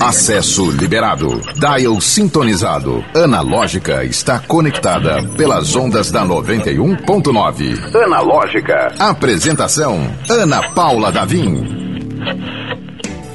Acesso 0.00 0.70
liberado. 0.70 1.42
Dial 1.54 2.00
sintonizado. 2.00 3.04
Analógica 3.14 4.02
está 4.04 4.38
conectada 4.38 5.22
pelas 5.36 5.76
ondas 5.76 6.10
da 6.10 6.24
91.9. 6.24 7.94
Analógica. 7.94 8.94
Apresentação: 8.98 10.10
Ana 10.30 10.70
Paula 10.70 11.12
Davim. 11.12 11.86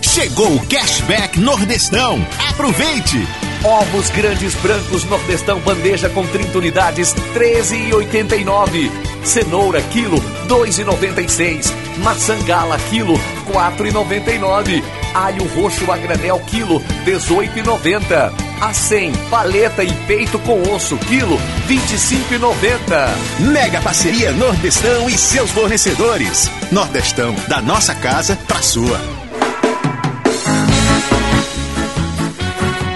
Chegou 0.02 0.56
o 0.56 0.68
Cashback 0.68 1.40
Nordestão. 1.40 2.20
Aproveite! 2.50 3.28
Ovos 3.64 4.10
grandes 4.10 4.56
brancos 4.56 5.06
Nordestão 5.06 5.60
bandeja 5.60 6.10
com 6.10 6.26
30 6.26 6.58
unidades, 6.58 7.14
13,89. 7.36 8.90
Cenoura 9.24 9.80
quilo, 9.84 10.18
2,96. 10.48 11.72
Maçã 12.04 12.36
gala 12.44 12.78
quilo, 12.90 13.14
4,99. 13.42 14.84
Alho 15.14 15.46
roxo 15.56 15.92
a 15.92 15.98
granel 15.98 16.40
quilo, 16.48 16.82
18,90. 17.06 18.32
A 18.62 18.74
100, 18.74 19.12
paleta 19.30 19.84
e 19.84 19.92
peito 20.06 20.38
com 20.40 20.62
osso 20.72 20.96
quilo, 20.98 21.38
25,90. 21.68 23.52
Mega 23.52 23.82
parceria 23.82 24.32
Nordestão 24.32 25.10
e 25.10 25.18
seus 25.18 25.50
fornecedores. 25.52 26.50
Nordestão, 26.72 27.34
da 27.48 27.62
nossa 27.62 27.96
casa 27.96 28.38
pra 28.48 28.62
sua. 28.62 29.00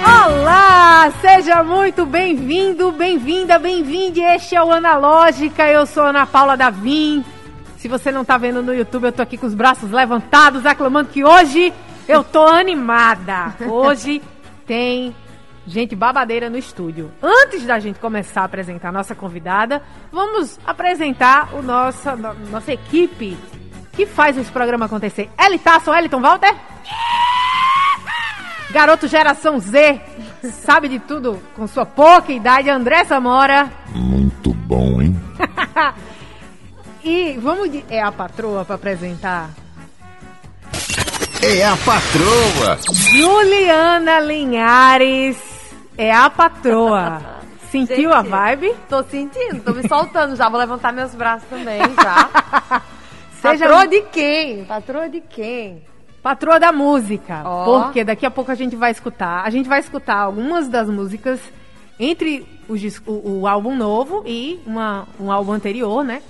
Olá, 0.05 1.12
seja 1.22 1.64
muito 1.64 2.05
bem-vindo, 2.05 2.91
bem-vinda, 2.91 3.58
bem-vinde. 3.58 4.22
Este 4.22 4.55
é 4.55 4.64
o 4.64 4.72
Analógica. 4.72 5.68
Eu 5.68 5.86
sou 5.88 6.04
Ana 6.04 6.27
Paula 6.27 6.55
Davim. 6.55 7.26
Se 7.86 7.90
você 7.90 8.12
não 8.12 8.26
tá 8.26 8.36
vendo 8.36 8.64
no 8.64 8.74
YouTube, 8.74 9.04
eu 9.04 9.12
tô 9.12 9.22
aqui 9.22 9.38
com 9.38 9.46
os 9.46 9.54
braços 9.54 9.92
levantados, 9.92 10.66
aclamando 10.66 11.10
que 11.10 11.24
hoje 11.24 11.72
eu 12.08 12.24
tô 12.24 12.44
animada. 12.48 13.54
Hoje 13.70 14.24
tem 14.66 15.16
gente 15.68 15.96
babadeira 15.96 16.50
no 16.50 16.58
estúdio. 16.58 17.12
Antes 17.22 17.64
da 17.64 17.77
gente 17.77 18.00
começar 18.00 18.42
a 18.42 18.46
apresentar 18.46 18.90
a 18.90 18.92
nossa 18.92 19.14
convidada, 19.14 19.84
vamos 20.12 20.60
apresentar 20.66 21.54
o 21.54 21.62
nossa, 21.62 22.16
no, 22.16 22.34
nossa 22.50 22.74
equipe 22.74 23.38
que 23.94 24.08
faz 24.08 24.36
esse 24.36 24.52
programa 24.52 24.88
acontecer. 24.88 25.30
Elitaço, 25.40 25.94
Eliton 25.94 26.22
Walter? 26.22 26.55
Garoto 28.72 29.08
geração 29.08 29.60
Z, 29.60 30.02
sabe 30.42 30.90
de 30.90 30.98
tudo 30.98 31.40
com 31.55 31.68
sua 31.68 31.86
pouca 31.86 32.34
idade, 32.34 32.68
André 32.68 33.04
Samora. 33.04 33.72
Muito 33.94 34.52
bom, 34.55 34.99
hein? 35.04 35.16
e 37.06 37.38
vamos 37.40 37.72
de... 37.72 37.86
É 37.90 38.02
a 38.02 38.12
patroa 38.12 38.66
para 38.66 38.76
apresentar? 38.76 39.50
É 41.42 41.64
a 41.66 41.78
patroa! 41.78 42.80
Juliana 43.12 44.20
Linhares 44.20 45.38
é 45.98 46.12
a 46.12 46.30
patroa. 46.30 47.22
Sentiu 47.72 47.96
Gente, 48.12 48.14
a 48.14 48.22
vibe? 48.22 48.74
Tô 48.90 49.04
sentindo, 49.04 49.62
tô 49.62 49.74
me 49.74 49.86
soltando 49.88 50.36
já. 50.36 50.48
Vou 50.50 50.58
levantar 50.60 50.94
meus 50.94 51.14
braços 51.14 51.48
também 51.50 51.80
já. 52.02 52.82
Seja 53.42 53.66
Patroa 53.66 53.88
de 53.88 54.02
quem? 54.04 54.64
Patroa 54.66 55.10
de 55.10 55.20
quem? 55.22 55.84
Patroa 56.24 56.60
da 56.60 56.72
música. 56.72 57.42
Ó. 57.46 57.84
Porque 57.84 58.04
daqui 58.04 58.26
a 58.26 58.32
pouco 58.32 58.50
a 58.52 58.56
gente 58.56 58.76
vai 58.76 58.92
escutar. 58.92 59.44
A 59.46 59.50
gente 59.50 59.68
vai 59.68 59.80
escutar 59.82 60.16
algumas 60.18 60.68
das 60.70 60.90
músicas 60.90 61.40
entre 62.00 62.48
o, 62.68 62.74
o- 63.12 63.42
o 63.42 63.48
álbum 63.48 63.76
novo 63.76 64.24
e 64.26 64.59
uma, 64.66 65.06
um 65.20 65.30
álbum 65.31 65.52
anterior, 65.52 66.03
né? 66.03 66.22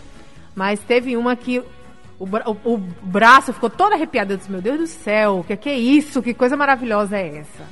Mas 0.56 0.80
teve 0.80 1.18
uma 1.18 1.36
que 1.36 1.62
o, 2.18 2.26
bra- 2.26 2.46
o- 2.50 2.74
o 2.76 2.78
braço 2.78 3.52
ficou 3.54 3.70
todo 3.70 3.94
arrepiado. 3.94 4.34
Eu 4.34 4.38
disse, 4.38 4.52
meu 4.52 4.62
Deus 4.62 4.80
do 4.80 4.88
céu, 4.88 5.40
o 5.40 5.44
que, 5.44 5.56
que 5.58 5.70
é 5.70 5.78
isso? 5.78 6.22
Que 6.22 6.34
coisa 6.34 6.56
maravilhosa 6.56 7.18
é 7.18 7.40
essa? 7.40 7.64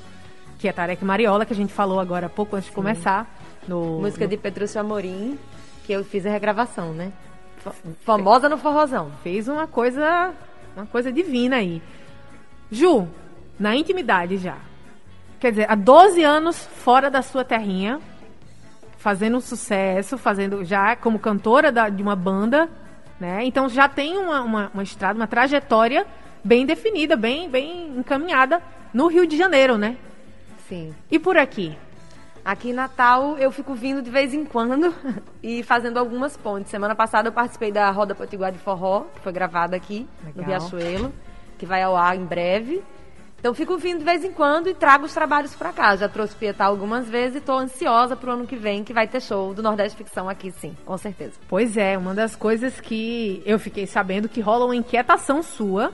Que 0.60 0.68
é 0.68 0.72
Tarek 0.74 1.04
Mariola, 1.04 1.46
que 1.46 1.54
a 1.54 1.56
gente 1.56 1.72
falou 1.74 2.00
agora 2.00 2.26
há 2.28 2.30
pouco 2.30 2.56
antes 2.56 2.70
de 2.70 2.76
começar. 2.76 3.40
No, 3.68 4.02
Música 4.02 4.26
no- 4.26 4.30
de 4.30 4.38
Petrúcio 4.38 4.80
Amorim, 4.82 5.40
que 5.86 5.94
eu 5.94 6.04
fiz 6.04 6.26
a 6.26 6.30
regravação, 6.30 6.92
né? 6.94 7.14
Fa- 7.58 7.74
Famosa 8.06 8.50
no 8.50 8.58
forrozão. 8.58 9.12
fez 9.24 9.48
uma 9.48 9.66
coisa, 9.68 10.34
uma 10.76 10.86
coisa 10.86 11.12
divina 11.12 11.56
aí. 11.58 11.82
Ju, 12.70 13.08
na 13.58 13.76
intimidade 13.76 14.36
já. 14.38 14.58
Quer 15.40 15.52
dizer, 15.52 15.72
há 15.72 15.76
12 15.76 16.22
anos 16.24 16.58
fora 16.84 17.10
da 17.10 17.22
sua 17.22 17.46
terrinha, 17.46 18.00
fazendo 18.98 19.38
um 19.38 19.42
sucesso, 19.42 20.18
fazendo 20.18 20.64
já 20.64 20.96
como 20.96 21.20
cantora 21.20 21.72
da- 21.72 21.90
de 21.90 22.02
uma 22.02 22.16
banda, 22.16 22.70
né? 23.20 23.44
Então 23.44 23.70
já 23.70 23.88
tem 23.88 24.18
uma, 24.18 24.42
uma, 24.42 24.72
uma 24.74 24.84
estrada, 24.84 25.18
uma 25.18 25.28
trajetória 25.28 26.06
bem 26.44 26.66
definida, 26.66 27.16
bem, 27.16 27.50
bem 27.50 27.98
encaminhada 27.98 28.62
no 28.94 29.08
Rio 29.08 29.26
de 29.26 29.38
Janeiro, 29.38 29.78
né? 29.78 29.98
Sim. 30.68 30.94
E 31.10 31.18
por 31.18 31.38
aqui? 31.38 31.78
Aqui 32.44 32.72
em 32.72 32.74
Natal 32.74 33.38
eu 33.38 33.52
fico 33.52 33.74
vindo 33.74 34.02
de 34.02 34.10
vez 34.10 34.34
em 34.34 34.44
quando 34.44 34.94
e 35.42 35.64
fazendo 35.64 35.98
algumas 35.98 36.36
pontes. 36.36 36.70
Semana 36.70 36.94
passada 36.94 37.30
eu 37.30 37.32
participei 37.32 37.72
da 37.72 37.90
Roda 37.90 38.14
Potiguar 38.14 38.52
de 38.52 38.58
Forró, 38.58 39.06
que 39.16 39.22
foi 39.22 39.32
gravada 39.32 39.76
aqui 39.76 40.08
no 40.22 40.42
Legal. 40.42 40.46
Riachuelo, 40.46 41.14
que 41.58 41.66
vai 41.66 41.82
ao 41.82 41.96
ar 41.96 42.18
em 42.18 42.26
breve. 42.26 42.84
Então 43.44 43.54
fico 43.54 43.78
vindo 43.78 44.00
de 44.00 44.06
vez 44.06 44.24
em 44.24 44.32
quando 44.32 44.70
e 44.70 44.74
trago 44.74 45.04
os 45.04 45.14
trabalhos 45.14 45.54
pra 45.54 45.74
cá. 45.74 45.94
Já 45.98 46.08
trouxe 46.08 46.34
Pietá 46.34 46.64
algumas 46.64 47.10
vezes 47.10 47.36
e 47.36 47.42
tô 47.42 47.52
ansiosa 47.52 48.16
pro 48.16 48.32
ano 48.32 48.48
que 48.48 48.56
vem, 48.56 48.86
que 48.86 48.94
vai 48.94 49.06
ter 49.06 49.22
show 49.22 49.54
do 49.54 49.62
Nordeste 49.62 49.98
Ficção 49.98 50.30
aqui, 50.30 50.50
sim, 50.50 50.78
com 50.86 50.98
certeza. 50.98 51.34
Pois 51.50 51.76
é, 51.76 51.98
uma 51.98 52.14
das 52.14 52.38
coisas 52.38 52.80
que 52.80 53.44
eu 53.46 53.60
fiquei 53.60 53.86
sabendo 53.86 54.30
que 54.30 54.40
rola 54.40 54.64
uma 54.64 54.76
inquietação 54.78 55.44
sua, 55.44 55.92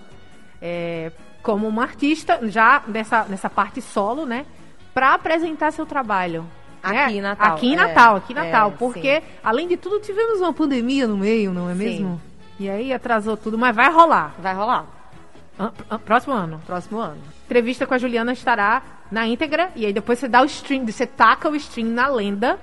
é, 0.61 1.11
como 1.41 1.67
uma 1.67 1.81
artista, 1.81 2.37
já 2.43 2.83
nessa, 2.87 3.23
nessa 3.23 3.49
parte 3.49 3.81
solo, 3.81 4.27
né? 4.27 4.45
Pra 4.93 5.15
apresentar 5.15 5.71
seu 5.71 5.87
trabalho. 5.87 6.43
né? 6.83 7.05
Aqui 7.05 7.17
em 7.17 7.21
Natal, 7.21 7.55
Aqui 7.55 7.67
em 7.67 7.73
é, 7.73 7.75
Natal, 7.77 8.15
aqui 8.17 8.33
em 8.33 8.37
é, 8.37 8.43
Natal. 8.43 8.73
porque, 8.77 9.21
sim. 9.21 9.27
além 9.43 9.67
de 9.67 9.75
tudo, 9.75 9.99
tivemos 9.99 10.39
uma 10.39 10.53
pandemia 10.53 11.07
no 11.07 11.17
meio, 11.17 11.51
não 11.51 11.67
é 11.67 11.73
Sim. 11.73 11.79
mesmo? 11.79 12.21
E 12.59 12.69
aí 12.69 12.93
atrasou 12.93 13.35
tudo, 13.35 13.57
mas 13.57 13.75
vai 13.75 13.91
rolar. 13.91 14.35
Vai 14.37 14.53
rolar. 14.53 14.85
Próximo 16.05 16.35
ano. 16.35 16.61
Próximo 16.67 16.99
ano. 16.99 17.38
Entrevista 17.49 17.87
com 17.87 17.95
a 17.95 17.97
Juliana 17.97 18.31
estará 18.31 18.83
na 19.11 19.25
íntegra. 19.25 19.71
E 19.75 19.83
aí 19.83 19.91
depois 19.91 20.19
você 20.19 20.27
dá 20.27 20.43
o 20.43 20.45
stream, 20.45 20.85
você 20.85 21.07
taca 21.07 21.49
o 21.49 21.55
stream 21.55 21.87
na 21.87 22.07
lenda. 22.07 22.59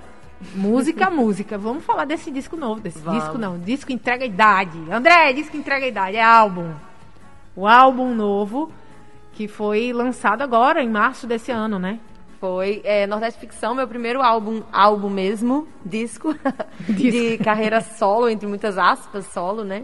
Música, 0.55 1.09
música. 1.11 1.57
Vamos 1.57 1.83
falar 1.83 2.05
desse 2.05 2.31
disco 2.31 2.55
novo. 2.55 2.79
Desse 2.79 2.99
Vamos. 2.99 3.21
disco 3.21 3.37
não, 3.37 3.59
disco 3.59 3.91
entrega 3.91 4.23
idade. 4.23 4.79
André, 4.89 5.33
disco 5.33 5.57
entrega 5.57 5.85
idade. 5.85 6.15
É 6.15 6.23
álbum. 6.23 6.71
O 7.53 7.67
álbum 7.67 8.15
novo 8.15 8.71
que 9.33 9.45
foi 9.45 9.91
lançado 9.91 10.41
agora, 10.41 10.81
em 10.81 10.87
março 10.89 11.27
desse 11.27 11.51
ano, 11.51 11.77
né? 11.77 11.99
Foi 12.39 12.79
é, 12.85 13.05
Nordeste 13.05 13.41
Ficção, 13.41 13.75
meu 13.75 13.89
primeiro 13.89 14.21
álbum, 14.21 14.63
álbum 14.71 15.09
mesmo, 15.09 15.67
disco, 15.85 16.33
de 16.87 17.11
Disco. 17.11 17.43
carreira 17.43 17.81
solo, 17.81 18.29
entre 18.29 18.47
muitas 18.47 18.77
aspas, 18.77 19.25
solo, 19.33 19.65
né? 19.65 19.83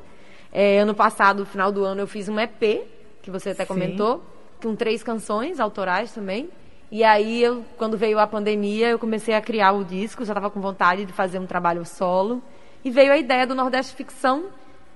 É, 0.50 0.80
ano 0.80 0.96
passado, 0.96 1.40
no 1.40 1.46
final 1.46 1.74
do 1.74 1.84
ano, 1.84 2.00
eu 2.00 2.08
fiz 2.08 2.30
um 2.30 2.40
EP, 2.40 2.88
que 3.22 3.30
você 3.30 3.50
até 3.50 3.64
Sim. 3.64 3.68
comentou, 3.68 4.24
com 4.64 4.76
três 4.76 5.04
canções 5.04 5.60
autorais 5.60 6.14
também. 6.14 6.50
E 6.90 7.04
aí, 7.04 7.44
eu, 7.44 7.66
quando 7.78 7.98
veio 7.98 8.18
a 8.20 8.26
pandemia, 8.26 8.90
eu 8.90 9.00
comecei 9.00 9.36
a 9.36 9.42
criar 9.42 9.74
o 9.74 9.84
disco, 9.84 10.24
já 10.24 10.32
estava 10.32 10.50
com 10.50 10.62
vontade 10.62 11.06
de 11.06 11.12
fazer 11.12 11.40
um 11.40 11.46
trabalho 11.46 11.86
solo. 11.86 12.42
E 12.86 12.90
veio 12.90 13.12
a 13.12 13.18
ideia 13.18 13.46
do 13.46 13.56
Nordeste 13.56 13.96
Ficção, 13.96 14.46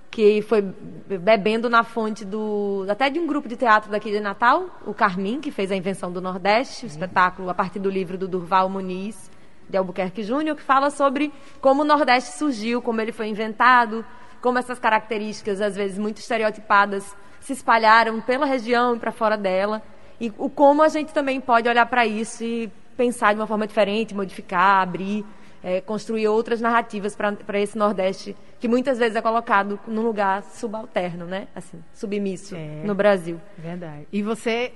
que 0.10 0.42
foi 0.44 0.62
bebendo 0.62 1.70
na 1.70 1.84
fonte 1.84 2.24
do 2.24 2.86
até 2.88 3.10
de 3.10 3.20
um 3.20 3.28
grupo 3.28 3.48
de 3.48 3.56
teatro 3.56 3.92
daqui 3.92 4.12
de 4.12 4.20
Natal, 4.20 4.70
o 4.86 4.94
Carmim, 4.94 5.42
que 5.42 5.52
fez 5.52 5.72
a 5.72 5.76
invenção 5.76 6.12
do 6.12 6.22
Nordeste, 6.22 6.86
o 6.86 6.88
espetáculo 6.88 7.50
a 7.50 7.54
partir 7.54 7.80
do 7.80 7.90
livro 7.90 8.18
do 8.18 8.28
Durval 8.28 8.70
Muniz 8.70 9.30
de 9.70 9.78
Albuquerque 9.78 10.24
Júnior, 10.24 10.56
que 10.56 10.64
fala 10.64 10.90
sobre 10.90 11.34
como 11.60 11.82
o 11.82 11.86
Nordeste 11.86 12.38
surgiu, 12.38 12.82
como 12.82 13.02
ele 13.02 13.12
foi 13.12 13.28
inventado, 13.28 14.06
como 14.42 14.58
essas 14.58 14.80
características 14.80 15.62
às 15.62 15.76
vezes 15.76 15.98
muito 15.98 16.18
estereotipadas 16.18 17.16
se 17.48 17.54
espalharam 17.54 18.20
pela 18.22 18.46
região 18.46 18.96
e 18.96 19.00
para 19.00 19.12
fora 19.12 19.38
dela, 19.38 19.82
e 20.20 20.32
o 20.38 20.50
como 20.50 20.82
a 20.84 20.90
gente 20.90 21.14
também 21.14 21.40
pode 21.40 21.70
olhar 21.70 21.86
para 21.86 22.06
isso 22.06 22.44
e 22.44 22.70
pensar 22.98 23.34
de 23.34 23.40
uma 23.40 23.48
forma 23.48 23.66
diferente, 23.66 24.14
modificar, 24.14 24.82
abrir 24.82 25.26
é, 25.64 25.82
construir 25.82 26.28
outras 26.28 26.62
narrativas 26.62 27.16
para 27.16 27.60
esse 27.60 27.78
Nordeste 27.78 28.36
que 28.60 28.68
muitas 28.68 29.00
vezes 29.00 29.16
é 29.16 29.22
colocado 29.22 29.80
num 29.88 30.02
lugar 30.04 30.44
subalterno, 30.44 31.26
né? 31.26 31.48
Assim, 31.56 31.84
submisso 31.94 32.56
É. 32.56 32.84
no 32.86 32.94
Brasil. 32.94 33.42
Verdade. 33.58 34.08
E 34.12 34.22
você, 34.22 34.72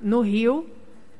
no 0.00 0.20
Rio. 0.20 0.68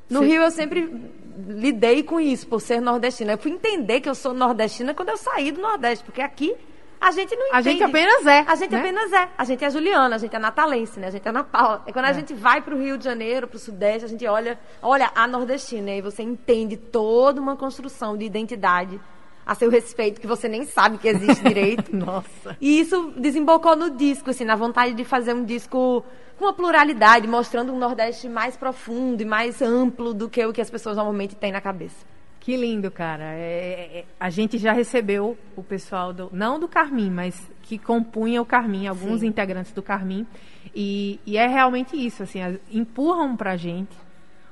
No 0.09 0.21
você- 0.21 0.27
Rio 0.27 0.43
eu 0.43 0.51
sempre 0.51 1.11
lidei 1.49 2.03
com 2.05 2.21
isso, 2.21 2.47
por 2.47 2.61
ser 2.61 2.81
nordestina. 2.81 3.33
Eu 3.33 3.39
fui 3.39 3.51
entender 3.51 4.01
que 4.01 4.09
eu 4.09 4.15
sou 4.15 4.33
nordestina 4.33 4.95
quando 4.95 5.09
eu 5.11 5.17
saí 5.17 5.51
do 5.51 5.61
Nordeste, 5.61 6.05
porque 6.05 6.21
aqui 6.23 6.55
a 7.03 7.11
gente 7.11 7.35
não 7.37 7.47
entende. 7.49 7.59
A 7.59 7.61
gente 7.73 7.83
apenas 7.83 8.27
é, 8.27 8.45
A 8.47 8.55
gente 8.55 8.71
né? 8.71 8.79
apenas 8.79 9.13
é. 9.13 9.29
A 9.37 9.45
gente 9.45 9.65
é 9.65 9.71
Juliana, 9.71 10.15
a 10.15 10.19
gente 10.19 10.35
é 10.35 10.39
natalense, 10.39 11.01
né? 11.01 11.09
A 11.09 11.11
gente 11.11 11.27
é 11.27 11.29
Ana 11.29 11.43
Paula. 11.45 11.83
E 11.87 11.93
quando 11.93 12.05
a 12.05 12.11
É. 12.11 12.15
gente 12.15 12.33
vai 12.33 12.61
para 12.63 12.75
o 12.75 12.79
Rio 12.79 12.97
de 12.97 13.05
Janeiro, 13.05 13.47
para 13.49 13.57
o 13.57 13.59
Sudeste, 13.59 14.05
a 14.05 14.09
gente 14.09 14.27
olha, 14.27 14.59
olha 14.81 15.11
a 15.15 15.27
nordestina 15.27 15.91
e 15.91 16.01
você 16.01 16.23
entende 16.23 16.77
toda 16.77 17.41
uma 17.41 17.57
construção 17.57 18.17
de 18.17 18.25
identidade 18.25 19.01
a 19.45 19.55
seu 19.57 19.69
respeito 19.69 20.21
que 20.21 20.27
você 20.27 20.47
nem 20.49 20.65
sabe 20.65 20.99
que 20.99 21.09
existe 21.09 21.43
direito. 21.43 21.91
Nossa. 21.97 22.57
E 22.61 22.79
isso 22.79 23.13
desembocou 23.17 23.75
no 23.75 23.91
disco, 23.91 24.31
assim, 24.31 24.45
na 24.45 24.55
vontade 24.55 24.95
de 24.95 25.05
fazer 25.05 25.35
um 25.35 25.45
disco 25.45 26.05
com 26.39 26.45
uma 26.45 26.53
pluralidade, 26.53 27.27
mostrando 27.27 27.73
um 27.73 27.79
Nordeste 27.79 28.29
mais 28.29 28.57
profundo 28.57 29.21
e 29.21 29.25
mais 29.25 29.61
amplo 29.61 30.15
do 30.15 30.31
que 30.31 30.45
o 30.47 30.53
que 30.53 30.61
as 30.61 30.71
pessoas 30.71 30.97
normalmente 30.97 31.35
têm 31.35 31.51
na 31.51 31.61
cabeça. 31.61 32.12
Que 32.43 32.57
lindo, 32.57 32.91
cara. 32.91 33.23
É, 33.37 33.99
é, 34.01 34.05
a 34.19 34.29
gente 34.29 34.59
já 34.59 34.73
recebeu 34.73 35.39
o 35.55 35.63
pessoal 35.63 36.13
do. 36.13 36.29
Não 36.33 36.59
do 36.59 36.67
Carmim, 36.67 37.09
mas 37.09 37.49
que 37.63 37.79
compunha 37.79 38.43
o 38.43 38.45
Carmim, 38.45 38.89
alguns 38.89 39.21
Sim. 39.21 39.29
integrantes 39.29 39.71
do 39.73 39.81
Carmim. 39.81 40.27
E, 40.75 41.21
e 41.25 41.37
é 41.37 41.47
realmente 41.47 41.95
isso, 41.97 42.21
assim, 42.25 42.43
as- 42.43 42.59
empurram 42.73 43.37
pra 43.37 43.57
gente 43.57 43.97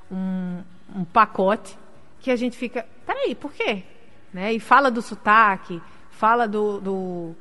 um, 0.09 0.61
um 0.95 1.03
pacote 1.03 1.77
que 2.21 2.31
a 2.31 2.35
gente 2.37 2.55
fica. 2.57 2.85
Peraí, 3.05 3.35
por 3.35 3.51
quê? 3.51 3.83
Né? 4.33 4.53
E 4.53 4.59
fala 4.61 4.89
do 4.89 5.01
sotaque, 5.01 5.81
fala 6.11 6.47
do. 6.47 6.79
do 6.79 7.35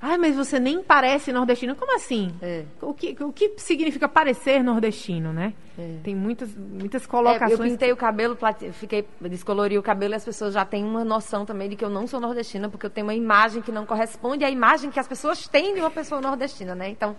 Ai, 0.00 0.18
mas 0.18 0.36
você 0.36 0.60
nem 0.60 0.82
parece 0.82 1.32
nordestino. 1.32 1.74
Como 1.74 1.94
assim? 1.96 2.32
É. 2.42 2.64
O, 2.82 2.92
que, 2.92 3.16
o 3.20 3.32
que 3.32 3.54
significa 3.56 4.08
parecer 4.08 4.62
nordestino, 4.62 5.32
né? 5.32 5.54
É. 5.78 5.96
Tem 6.04 6.14
muitas, 6.14 6.54
muitas 6.54 7.04
É, 7.04 7.06
colocações. 7.06 7.52
eu 7.52 7.58
pintei 7.58 7.92
o 7.92 7.96
cabelo, 7.96 8.36
fiquei, 8.72 9.06
descolori 9.22 9.78
o 9.78 9.82
cabelo 9.82 10.14
e 10.14 10.16
as 10.16 10.24
pessoas 10.24 10.54
já 10.54 10.64
têm 10.64 10.84
uma 10.84 11.04
noção 11.04 11.44
também 11.46 11.68
de 11.68 11.76
que 11.76 11.84
eu 11.84 11.90
não 11.90 12.06
sou 12.06 12.20
nordestina, 12.20 12.68
porque 12.68 12.86
eu 12.86 12.90
tenho 12.90 13.06
uma 13.06 13.14
imagem 13.14 13.62
que 13.62 13.72
não 13.72 13.86
corresponde 13.86 14.44
à 14.44 14.50
imagem 14.50 14.90
que 14.90 15.00
as 15.00 15.08
pessoas 15.08 15.48
têm 15.48 15.74
de 15.74 15.80
uma 15.80 15.90
pessoa 15.90 16.20
nordestina, 16.20 16.74
né? 16.74 16.88
Então, 16.88 17.16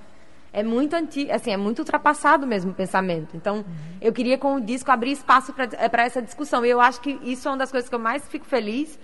é 0.54 0.64
muito 0.64 0.96
antigo, 0.96 1.32
assim, 1.32 1.52
é 1.52 1.58
muito 1.58 1.80
ultrapassado 1.80 2.48
mesmo 2.48 2.72
o 2.72 2.74
pensamento. 2.74 3.36
Então, 3.36 3.66
eu 4.02 4.14
queria 4.14 4.38
com 4.38 4.56
o 4.56 4.62
disco 4.62 4.90
abrir 4.92 5.12
espaço 5.12 5.54
para 5.54 6.04
essa 6.04 6.22
discussão. 6.22 6.66
E 6.66 6.70
eu 6.70 6.80
acho 6.80 7.02
que 7.02 7.20
isso 7.24 7.48
é 7.48 7.52
uma 7.52 7.58
das 7.58 7.70
coisas 7.70 7.90
que 7.90 7.94
eu 7.96 8.00
mais 8.00 8.28
fico 8.28 8.46
feliz, 8.46 8.98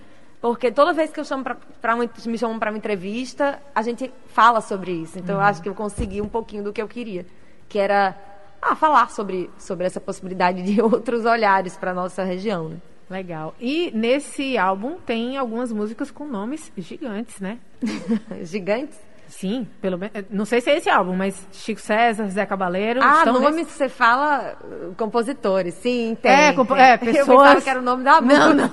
porque 0.43 0.69
toda 0.73 0.91
vez 0.91 1.09
que 1.09 1.21
eu 1.21 1.23
chamo 1.23 1.41
pra, 1.41 1.55
pra 1.81 1.95
uma- 1.95 2.09
me 2.25 2.37
chamam 2.37 2.59
para 2.59 2.69
uma 2.69 2.77
entrevista, 2.77 3.61
a 3.73 3.81
gente 3.81 4.11
fala 4.27 4.59
sobre 4.59 4.91
isso. 4.91 5.17
Então, 5.17 5.35
eu 5.35 5.41
acho 5.41 5.61
que 5.61 5.69
eu 5.69 5.73
consegui 5.73 6.21
um 6.21 6.27
pouquinho 6.27 6.65
do 6.65 6.73
que 6.73 6.81
eu 6.81 6.87
queria, 6.87 7.25
que 7.69 7.79
era 7.79 8.13
ah, 8.61 8.75
falar 8.75 9.09
sobre, 9.09 9.49
sobre 9.57 9.85
essa 9.85 10.01
possibilidade 10.01 10.61
de 10.61 10.81
outros 10.83 11.23
olhares 11.23 11.77
para 11.77 11.93
nossa 11.93 12.25
região. 12.25 12.67
Né? 12.67 12.77
Legal. 13.09 13.55
E 13.57 13.89
nesse 13.95 14.57
álbum 14.57 14.97
tem 15.05 15.37
algumas 15.37 15.71
músicas 15.71 16.11
com 16.11 16.27
nomes 16.27 16.73
gigantes, 16.75 17.39
né? 17.39 17.57
Gigantes? 18.43 18.99
Sim, 19.35 19.67
pelo 19.81 19.97
menos. 19.97 20.13
Não 20.29 20.45
sei 20.45 20.61
se 20.61 20.69
é 20.69 20.77
esse 20.77 20.89
álbum, 20.89 21.15
mas 21.15 21.47
Chico 21.51 21.81
César, 21.81 22.27
Zé 22.29 22.45
Cabaleiro. 22.45 22.99
Ah, 23.03 23.25
nomes 23.25 23.55
nesse- 23.55 23.65
que 23.71 23.71
você 23.77 23.89
fala 23.89 24.55
uh, 24.63 24.93
compositores. 24.95 25.73
Sim, 25.73 26.15
tem. 26.21 26.31
É, 26.31 26.53
compo- 26.53 26.75
é, 26.77 26.93
Eu 26.95 26.99
pessoas- 26.99 27.25
pensava 27.27 27.61
que 27.61 27.69
era 27.69 27.79
o 27.79 27.83
nome 27.83 28.03
da 28.03 28.21
Não, 28.21 28.27
banda. 28.55 28.71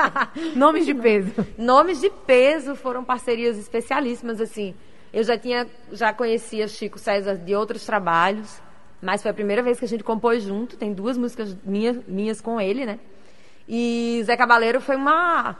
Nomes 0.56 0.86
de 0.86 0.94
peso. 0.94 1.32
Nomes 1.58 2.00
de 2.00 2.10
peso 2.10 2.74
foram 2.74 3.04
parcerias 3.04 3.58
especialíssimas, 3.58 4.40
assim. 4.40 4.74
Eu 5.12 5.22
já 5.22 5.36
tinha, 5.38 5.66
já 5.92 6.12
conhecia 6.12 6.66
Chico 6.68 6.98
César 6.98 7.36
de 7.36 7.54
outros 7.54 7.84
trabalhos, 7.84 8.60
mas 9.00 9.22
foi 9.22 9.30
a 9.30 9.34
primeira 9.34 9.62
vez 9.62 9.78
que 9.78 9.84
a 9.84 9.88
gente 9.88 10.02
compôs 10.02 10.42
junto. 10.42 10.76
Tem 10.76 10.92
duas 10.92 11.16
músicas 11.18 11.56
minhas, 11.64 11.96
minhas 12.08 12.40
com 12.40 12.60
ele, 12.60 12.84
né? 12.86 12.98
E 13.68 14.22
Zé 14.24 14.36
Cabaleiro 14.36 14.80
foi 14.80 14.96
uma, 14.96 15.54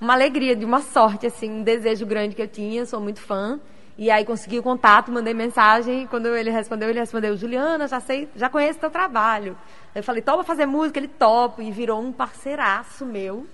uma 0.00 0.12
alegria, 0.12 0.56
de 0.56 0.64
uma 0.64 0.80
sorte, 0.80 1.26
assim, 1.26 1.48
um 1.50 1.62
desejo 1.62 2.04
grande 2.04 2.34
que 2.34 2.42
eu 2.42 2.48
tinha, 2.48 2.84
sou 2.84 3.00
muito 3.00 3.20
fã. 3.20 3.60
E 3.96 4.10
aí 4.10 4.24
consegui 4.24 4.58
o 4.58 4.62
contato, 4.62 5.12
mandei 5.12 5.34
mensagem, 5.34 6.06
quando 6.06 6.26
ele 6.34 6.50
respondeu, 6.50 6.88
ele 6.88 6.98
respondeu, 6.98 7.36
Juliana, 7.36 7.86
já 7.86 8.00
sei, 8.00 8.28
já 8.34 8.48
conheço 8.48 8.78
teu 8.78 8.90
trabalho. 8.90 9.56
Eu 9.94 10.02
falei, 10.02 10.22
topa 10.22 10.42
fazer 10.42 10.64
música, 10.64 10.98
ele 10.98 11.08
topa, 11.08 11.62
e 11.62 11.70
virou 11.70 12.00
um 12.00 12.10
parceiraço 12.10 13.04
meu. 13.04 13.46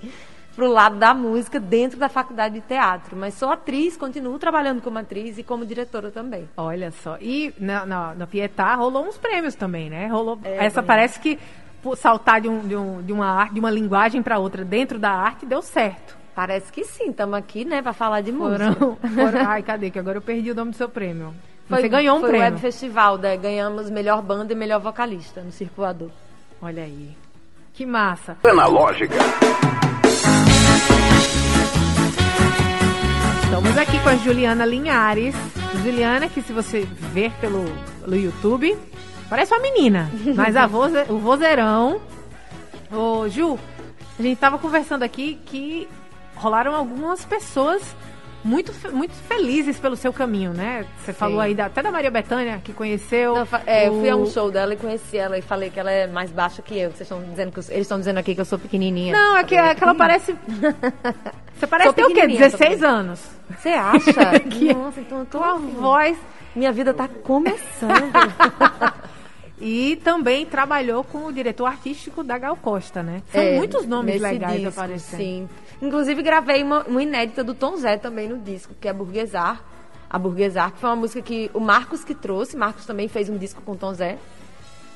Pro 0.55 0.67
lado 0.67 0.97
da 0.97 1.15
música 1.15 1.59
dentro 1.59 1.97
da 1.97 2.07
faculdade 2.07 2.55
de 2.55 2.61
teatro. 2.61 3.15
Mas 3.17 3.33
sou 3.33 3.49
atriz, 3.49 3.97
continuo 3.97 4.37
trabalhando 4.37 4.81
como 4.83 4.99
atriz 4.99 5.39
e 5.39 5.43
como 5.43 5.65
diretora 5.65 6.11
também. 6.11 6.47
Olha 6.55 6.91
só. 6.91 7.17
E 7.19 7.51
na, 7.59 7.85
na, 7.87 8.13
na 8.13 8.27
Pietá 8.27 8.75
rolou 8.75 9.03
uns 9.07 9.17
prêmios 9.17 9.55
também, 9.55 9.89
né? 9.89 10.05
Rolou. 10.07 10.37
É, 10.43 10.65
Essa 10.65 10.75
também. 10.75 10.87
parece 10.87 11.19
que 11.19 11.39
saltar 11.97 12.39
de, 12.39 12.47
um, 12.47 12.59
de, 12.67 12.75
um, 12.75 13.01
de 13.01 13.11
uma 13.11 13.25
arte, 13.25 13.55
de 13.55 13.59
uma 13.59 13.71
linguagem 13.71 14.21
para 14.21 14.37
outra 14.37 14.63
dentro 14.63 14.99
da 14.99 15.09
arte 15.11 15.45
deu 15.45 15.61
certo. 15.61 16.15
Parece 16.35 16.71
que 16.71 16.83
sim, 16.83 17.09
estamos 17.09 17.35
aqui, 17.35 17.65
né, 17.65 17.81
para 17.81 17.93
falar 17.93 18.21
de 18.21 18.31
música. 18.31 18.73
Foram, 18.73 18.95
foram- 18.95 19.39
ai, 19.49 19.61
cadê? 19.63 19.89
Que 19.89 19.99
agora 19.99 20.17
eu 20.17 20.21
perdi 20.21 20.51
o 20.51 20.55
nome 20.55 20.71
do 20.71 20.77
seu 20.77 20.89
prêmio. 20.89 21.33
Você 21.69 21.87
ganhou 21.87 22.17
um 22.17 22.19
foi 22.19 22.29
o 22.29 22.31
prêmio. 22.31 22.47
Web 22.47 22.59
Festival, 22.59 23.17
né? 23.17 23.37
ganhamos 23.37 23.89
melhor 23.89 24.21
banda 24.21 24.53
e 24.53 24.55
melhor 24.55 24.79
vocalista 24.79 25.41
no 25.41 25.51
Circulador. 25.51 26.09
Olha 26.65 26.83
aí. 26.83 27.13
Que 27.73 27.85
massa. 27.85 28.37
Analógica. 28.49 29.15
Estamos 33.43 33.77
aqui 33.77 33.99
com 34.01 34.07
a 34.07 34.15
Juliana 34.15 34.65
Linhares. 34.65 35.35
Juliana, 35.83 36.29
que 36.29 36.41
se 36.41 36.53
você 36.53 36.87
ver 37.11 37.33
pelo, 37.41 37.65
pelo 37.99 38.15
YouTube, 38.15 38.77
parece 39.29 39.53
uma 39.53 39.61
menina. 39.61 40.09
Mas 40.37 40.55
a 40.55 40.65
voze, 40.65 41.03
o 41.09 41.19
vozeirão. 41.19 41.99
Ô, 42.89 43.27
Ju, 43.27 43.59
a 44.17 44.21
gente 44.21 44.39
tava 44.39 44.57
conversando 44.57 45.03
aqui 45.03 45.41
que 45.45 45.85
rolaram 46.33 46.73
algumas 46.73 47.25
pessoas 47.25 47.83
muito, 48.43 48.73
muito 48.91 49.13
felizes 49.27 49.79
pelo 49.79 49.95
seu 49.95 50.11
caminho, 50.11 50.51
né? 50.53 50.85
Você 51.03 51.13
falou 51.13 51.39
aí 51.39 51.55
da- 51.55 51.65
até 51.67 51.81
da 51.81 51.91
Maria 51.91 52.11
Bethânia, 52.11 52.59
que 52.63 52.73
conheceu. 52.73 53.35
Não, 53.35 53.47
é, 53.65 53.87
eu 53.87 53.99
fui 53.99 54.09
a 54.09 54.15
um 54.15 54.23
o- 54.23 54.27
show 54.31 54.51
dela 54.51 54.73
e 54.73 54.77
conheci 54.77 55.17
ela 55.17 55.37
e 55.37 55.41
falei 55.41 55.69
que 55.69 55.79
ela 55.79 55.91
é 55.91 56.07
mais 56.07 56.31
baixa 56.31 56.61
que 56.61 56.77
eu. 56.77 56.89
Vocês 56.89 57.01
estão 57.01 57.21
dizendo 57.23 57.51
que 57.51 57.59
eu, 57.59 57.63
eles 57.69 57.81
estão 57.81 57.97
dizendo 57.99 58.17
aqui 58.17 58.35
que 58.35 58.41
eu 58.41 58.45
sou 58.45 58.59
pequenininha. 58.59 59.13
Não, 59.13 59.37
é 59.37 59.43
que, 59.43 59.55
é 59.55 59.73
que 59.73 59.83
ela 59.83 59.95
parece. 59.95 60.35
Você 61.55 61.67
parece 61.67 61.93
ter 61.93 62.03
o 62.03 62.07
quê? 62.07 62.13
pequenininha, 62.15 62.49
16 62.49 62.79
sou 62.79 62.87
anos. 62.89 63.21
Você 63.57 63.69
acha? 63.69 64.39
Que- 64.49 64.73
Nossa, 64.73 64.99
então 64.99 65.19
eu 65.19 65.25
tô 65.25 65.37
Com 65.39 65.43
a 65.45 65.53
assim. 65.53 65.67
voz. 65.79 66.17
Minha 66.55 66.71
vida 66.71 66.93
tá 66.93 67.07
começando. 67.07 68.11
E 69.65 69.95
também 70.03 70.45
trabalhou 70.45 71.05
com 71.05 71.25
o 71.25 71.31
diretor 71.31 71.67
artístico 71.67 72.21
da 72.21 72.37
Gal 72.37 72.57
Costa, 72.57 73.01
né? 73.01 73.21
São 73.31 73.41
É, 73.41 73.55
muitos 73.55 73.85
nomes 73.85 74.19
legais 74.19 74.59
disco, 74.61 74.69
aparecendo. 74.69 75.17
Sim. 75.17 75.49
Inclusive 75.81 76.21
gravei 76.21 76.61
uma, 76.61 76.83
uma 76.83 77.01
inédita 77.01 77.45
do 77.45 77.53
Tom 77.53 77.77
Zé 77.77 77.95
também 77.97 78.27
no 78.27 78.37
disco, 78.37 78.73
que 78.79 78.89
é 78.89 78.93
Burguesar. 78.93 79.63
A 80.09 80.19
Burguesar, 80.19 80.73
que 80.73 80.79
foi 80.79 80.89
uma 80.89 80.97
música 80.97 81.21
que 81.21 81.49
o 81.53 81.61
Marcos 81.61 82.03
que 82.03 82.13
trouxe. 82.13 82.57
Marcos 82.57 82.85
também 82.85 83.07
fez 83.07 83.29
um 83.29 83.37
disco 83.37 83.61
com 83.61 83.71
o 83.71 83.75
Tom 83.77 83.93
Zé. 83.93 84.17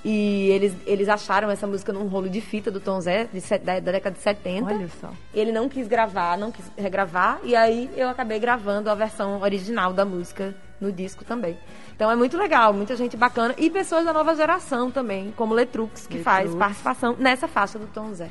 E 0.04 0.50
eles, 0.50 0.76
eles 0.86 1.08
acharam 1.10 1.50
essa 1.50 1.66
música 1.66 1.92
num 1.94 2.08
rolo 2.08 2.30
de 2.30 2.42
fita 2.42 2.70
do 2.70 2.80
Tom 2.82 3.00
Zé, 3.00 3.30
de 3.32 3.40
da, 3.60 3.80
da 3.80 3.92
década 3.94 4.16
de 4.16 4.22
70. 4.22 4.66
Olha 4.66 4.90
só. 5.00 5.10
Ele 5.34 5.52
não 5.54 5.68
quis 5.70 5.88
gravar, 5.88 6.38
não 6.38 6.52
quis 6.52 6.66
regravar, 6.78 7.40
e 7.44 7.56
aí 7.56 7.90
eu 7.96 8.08
acabei 8.10 8.38
gravando 8.38 8.90
a 8.90 8.96
versão 8.96 9.42
original 9.42 9.94
da 9.94 10.06
música 10.06 10.54
no 10.80 10.92
disco 10.92 11.26
também. 11.26 11.58
Então 11.96 12.10
é 12.10 12.16
muito 12.16 12.38
legal, 12.38 12.74
muita 12.74 12.96
gente 12.96 13.18
bacana 13.18 13.56
e 13.58 13.70
pessoas 13.70 14.06
da 14.06 14.14
nova 14.14 14.36
geração 14.36 14.92
também, 14.92 15.34
como 15.36 15.54
Letrux, 15.54 16.08
que 16.08 16.20
faz 16.20 16.46
Letrux. 16.46 16.60
participação 16.60 17.16
nessa 17.18 17.48
faixa 17.48 17.80
do 17.80 17.88
Tom 17.88 18.14
Zé. 18.14 18.30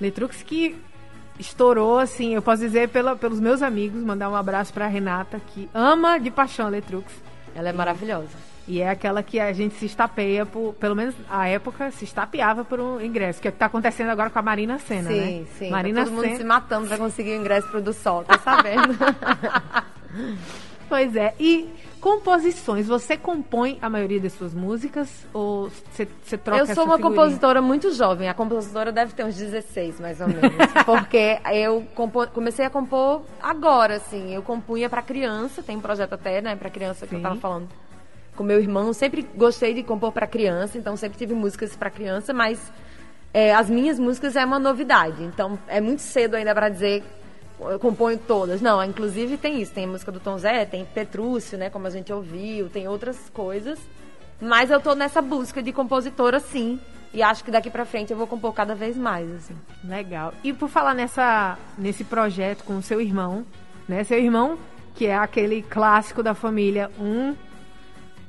Letrux 0.00 0.42
que 0.42 0.76
estourou, 1.38 1.98
assim, 1.98 2.34
eu 2.34 2.42
posso 2.42 2.62
dizer 2.62 2.88
pela, 2.88 3.14
pelos 3.14 3.40
meus 3.40 3.62
amigos, 3.62 4.02
mandar 4.02 4.30
um 4.30 4.34
abraço 4.36 4.72
pra 4.72 4.86
Renata, 4.86 5.40
que 5.48 5.68
ama 5.74 6.18
de 6.18 6.30
paixão 6.30 6.66
a 6.66 6.70
Letrux. 6.70 7.12
Ela 7.54 7.70
é 7.70 7.72
maravilhosa. 7.72 8.56
E 8.68 8.80
é 8.80 8.90
aquela 8.90 9.22
que 9.22 9.38
a 9.38 9.52
gente 9.52 9.76
se 9.76 9.86
estapeia, 9.86 10.44
por, 10.44 10.74
pelo 10.74 10.96
menos 10.96 11.14
a 11.30 11.46
época, 11.46 11.90
se 11.92 12.04
estapeava 12.04 12.64
por 12.64 12.80
um 12.80 13.00
ingresso, 13.00 13.40
que 13.40 13.46
é 13.46 13.50
o 13.50 13.52
que 13.52 13.58
tá 13.58 13.66
acontecendo 13.66 14.08
agora 14.08 14.28
com 14.28 14.38
a 14.38 14.42
Marina 14.42 14.78
Senna, 14.78 15.08
né? 15.08 15.24
sim, 15.24 15.46
sim. 15.58 15.70
Marina 15.70 16.00
tá 16.00 16.06
todo 16.06 16.14
mundo 16.14 16.24
Senna. 16.24 16.36
se 16.36 16.44
matando 16.44 16.88
pra 16.88 16.98
conseguir 16.98 17.32
o 17.32 17.40
ingresso 17.40 17.68
pro 17.68 17.80
do 17.80 17.92
Sol, 17.92 18.24
tá 18.24 18.38
sabendo? 18.38 18.96
Pois 20.88 21.16
é. 21.16 21.34
E 21.38 21.68
composições, 22.00 22.86
você 22.86 23.16
compõe 23.16 23.78
a 23.82 23.90
maioria 23.90 24.20
das 24.20 24.32
suas 24.32 24.54
músicas 24.54 25.26
ou 25.32 25.68
você 25.68 26.38
troca 26.38 26.60
eu 26.60 26.66
sou 26.66 26.84
uma 26.84 26.96
figurinha? 26.96 27.20
compositora 27.20 27.60
muito 27.60 27.92
jovem. 27.92 28.28
A 28.28 28.34
compositora 28.34 28.92
deve 28.92 29.12
ter 29.12 29.24
uns 29.24 29.34
16, 29.36 29.98
mais 29.98 30.20
ou 30.20 30.28
menos. 30.28 30.52
porque 30.86 31.40
eu 31.52 31.84
comecei 32.32 32.64
a 32.64 32.70
compor 32.70 33.22
agora, 33.42 33.96
assim. 33.96 34.32
Eu 34.32 34.42
compunha 34.42 34.88
pra 34.88 35.02
criança, 35.02 35.62
tem 35.62 35.76
um 35.76 35.80
projeto 35.80 36.12
até, 36.12 36.40
né, 36.40 36.54
pra 36.54 36.70
criança 36.70 37.06
que 37.06 37.14
eu 37.14 37.20
tava 37.20 37.36
falando 37.36 37.68
com 38.36 38.44
meu 38.44 38.60
irmão. 38.60 38.92
Sempre 38.92 39.26
gostei 39.34 39.74
de 39.74 39.82
compor 39.82 40.12
pra 40.12 40.26
criança, 40.26 40.78
então 40.78 40.96
sempre 40.96 41.18
tive 41.18 41.34
músicas 41.34 41.74
pra 41.74 41.90
criança, 41.90 42.32
mas 42.32 42.72
é, 43.34 43.52
as 43.54 43.68
minhas 43.68 43.98
músicas 43.98 44.36
é 44.36 44.44
uma 44.44 44.58
novidade. 44.58 45.24
Então 45.24 45.58
é 45.66 45.80
muito 45.80 46.02
cedo 46.02 46.36
ainda 46.36 46.54
pra 46.54 46.68
dizer 46.68 47.02
eu 47.60 47.78
componho 47.78 48.18
todas. 48.18 48.60
Não, 48.60 48.82
inclusive 48.84 49.36
tem 49.36 49.60
isso. 49.60 49.72
Tem 49.72 49.84
a 49.84 49.88
música 49.88 50.12
do 50.12 50.20
Tom 50.20 50.36
Zé, 50.38 50.64
tem 50.64 50.84
Petrúcio, 50.84 51.56
né, 51.58 51.70
como 51.70 51.86
a 51.86 51.90
gente 51.90 52.12
ouviu, 52.12 52.68
tem 52.68 52.86
outras 52.88 53.30
coisas. 53.30 53.78
Mas 54.40 54.70
eu 54.70 54.80
tô 54.80 54.94
nessa 54.94 55.22
busca 55.22 55.62
de 55.62 55.72
compositora, 55.72 56.38
sim. 56.40 56.78
E 57.14 57.22
acho 57.22 57.42
que 57.42 57.50
daqui 57.50 57.70
pra 57.70 57.86
frente 57.86 58.10
eu 58.10 58.16
vou 58.18 58.26
compor 58.26 58.52
cada 58.52 58.74
vez 58.74 58.96
mais, 58.96 59.30
assim. 59.34 59.54
Legal. 59.82 60.34
E 60.44 60.52
por 60.52 60.68
falar 60.68 60.92
nessa, 60.92 61.56
nesse 61.78 62.04
projeto 62.04 62.62
com 62.64 62.76
o 62.76 62.82
seu 62.82 63.00
irmão, 63.00 63.46
né? 63.88 64.04
Seu 64.04 64.18
irmão, 64.18 64.58
que 64.94 65.06
é 65.06 65.16
aquele 65.16 65.62
clássico 65.62 66.22
da 66.22 66.34
família, 66.34 66.90
um 67.00 67.34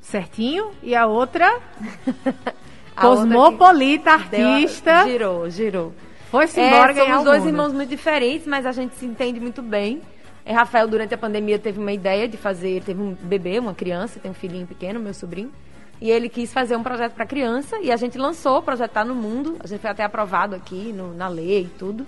certinho 0.02 0.72
e 0.82 0.96
a 0.96 1.06
outra 1.06 1.48
A 2.96 3.10
outra 3.10 3.24
cosmopolita, 3.26 4.18
que 4.20 4.30
deu 4.30 4.48
a- 4.48 4.52
artista. 4.54 5.04
Girou, 5.06 5.50
girou. 5.50 5.94
Foi-se 6.30 6.60
É, 6.60 6.68
embora 6.68 6.94
ganhar 6.94 7.08
somos 7.12 7.24
dois 7.26 7.40
mundo. 7.40 7.50
irmãos 7.50 7.74
muito 7.74 7.90
diferentes, 7.90 8.46
mas 8.48 8.66
a 8.66 8.72
gente 8.72 8.96
se 8.96 9.06
entende 9.06 9.40
muito 9.40 9.62
bem. 9.62 10.02
E 10.46 10.52
Rafael, 10.52 10.88
durante 10.88 11.14
a 11.14 11.18
pandemia, 11.18 11.60
teve 11.60 11.80
uma 11.80 11.92
ideia 11.92 12.28
de 12.28 12.38
fazer, 12.38 12.82
teve 12.84 13.02
um 13.02 13.14
bebê, 13.22 13.60
uma 13.60 13.74
criança, 13.74 14.20
tem 14.20 14.32
um 14.32 14.34
filhinho 14.34 14.66
pequeno, 14.68 15.00
meu 15.00 15.14
sobrinho. 15.14 15.52
E 16.00 16.10
ele 16.12 16.30
quis 16.30 16.54
fazer 16.54 16.76
um 16.76 16.84
projeto 16.84 17.14
para 17.14 17.26
criança 17.26 17.80
e 17.82 17.92
a 17.92 17.96
gente 17.98 18.18
lançou, 18.18 18.60
o 18.60 18.62
projeto 18.62 18.92
tá 18.92 19.04
no 19.04 19.16
mundo. 19.16 19.58
A 19.60 19.68
gente 19.68 19.80
foi 19.82 19.90
até 19.90 20.04
aprovado 20.04 20.56
aqui 20.56 20.94
no- 20.94 21.14
na 21.14 21.28
lei 21.28 21.64
e 21.64 21.68
tudo. 21.78 22.06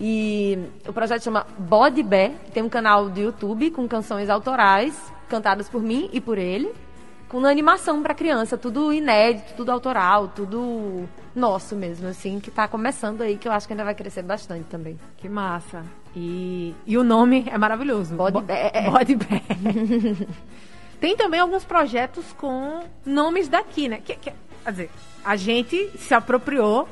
E 0.00 0.58
o 0.86 0.92
projeto 0.92 1.22
chama 1.24 1.46
Body 1.58 2.02
Bé, 2.02 2.32
tem 2.52 2.62
um 2.62 2.68
canal 2.68 3.08
do 3.08 3.18
YouTube 3.20 3.70
com 3.70 3.88
canções 3.88 4.28
autorais, 4.30 4.94
cantadas 5.28 5.68
por 5.68 5.82
mim 5.82 6.08
e 6.12 6.20
por 6.20 6.38
ele, 6.38 6.72
com 7.28 7.44
animação 7.44 8.02
para 8.02 8.14
criança, 8.14 8.56
tudo 8.56 8.92
inédito, 8.92 9.54
tudo 9.56 9.70
autoral, 9.72 10.28
tudo 10.28 11.08
nosso 11.34 11.74
mesmo, 11.74 12.06
assim, 12.08 12.38
que 12.40 12.50
tá 12.50 12.66
começando 12.68 13.20
aí, 13.22 13.36
que 13.36 13.46
eu 13.48 13.52
acho 13.52 13.66
que 13.66 13.72
ainda 13.72 13.84
vai 13.84 13.94
crescer 13.94 14.22
bastante 14.22 14.64
também. 14.64 14.98
Que 15.16 15.28
massa. 15.28 15.82
E, 16.14 16.74
e 16.86 16.96
o 16.96 17.04
nome 17.04 17.44
é 17.50 17.58
maravilhoso. 17.58 18.14
Bode 18.14 18.32
Bo- 18.34 18.40
Bé. 18.42 18.70
Bode 18.90 19.16
Bé. 19.16 19.42
Tem 21.00 21.16
também 21.16 21.40
alguns 21.40 21.64
projetos 21.64 22.32
com 22.34 22.84
nomes 23.04 23.48
daqui, 23.48 23.88
né? 23.88 24.00
Que, 24.02 24.14
que- 24.16 24.32
quer 24.64 24.70
dizer, 24.70 24.90
a 25.24 25.36
gente 25.36 25.90
se 25.98 26.14
apropriou 26.14 26.88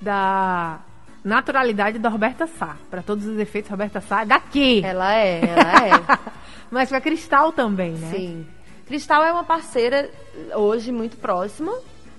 da 0.00 0.78
naturalidade 1.24 1.98
da 1.98 2.08
Roberta 2.08 2.46
Sá. 2.46 2.76
Para 2.90 3.02
todos 3.02 3.26
os 3.26 3.38
efeitos, 3.38 3.70
Roberta 3.70 4.00
Sá 4.00 4.22
é 4.22 4.26
daqui. 4.26 4.82
Ela 4.84 5.14
é, 5.14 5.40
ela 5.44 5.86
é. 5.86 6.18
Mas 6.70 6.88
com 6.88 6.94
a 6.94 7.00
Cristal 7.00 7.50
também, 7.52 7.92
né? 7.92 8.10
Sim. 8.12 8.46
Cristal 8.90 9.22
é 9.22 9.30
uma 9.32 9.44
parceira 9.44 10.10
hoje 10.52 10.90
muito 10.90 11.16
próxima. 11.16 11.72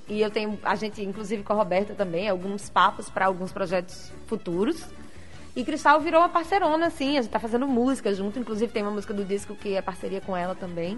E 0.08 0.22
eu 0.22 0.32
tenho, 0.32 0.58
a 0.64 0.74
gente, 0.74 1.04
inclusive 1.04 1.44
com 1.44 1.52
a 1.52 1.56
Roberta 1.58 1.94
também, 1.94 2.30
alguns 2.30 2.70
papos 2.70 3.10
para 3.10 3.26
alguns 3.26 3.52
projetos 3.52 4.10
futuros. 4.26 4.86
E 5.54 5.66
Cristal 5.66 6.00
virou 6.00 6.22
uma 6.22 6.30
parceirona, 6.30 6.86
assim, 6.86 7.18
a 7.18 7.22
gente 7.22 7.32
tá 7.32 7.40
fazendo 7.40 7.68
música 7.68 8.14
junto, 8.16 8.40
inclusive 8.40 8.72
tem 8.72 8.84
uma 8.84 8.92
música 8.92 9.14
do 9.14 9.26
disco 9.26 9.54
que 9.54 9.76
é 9.76 9.82
parceria 9.82 10.22
com 10.22 10.36
ela 10.36 10.56
também. 10.56 10.98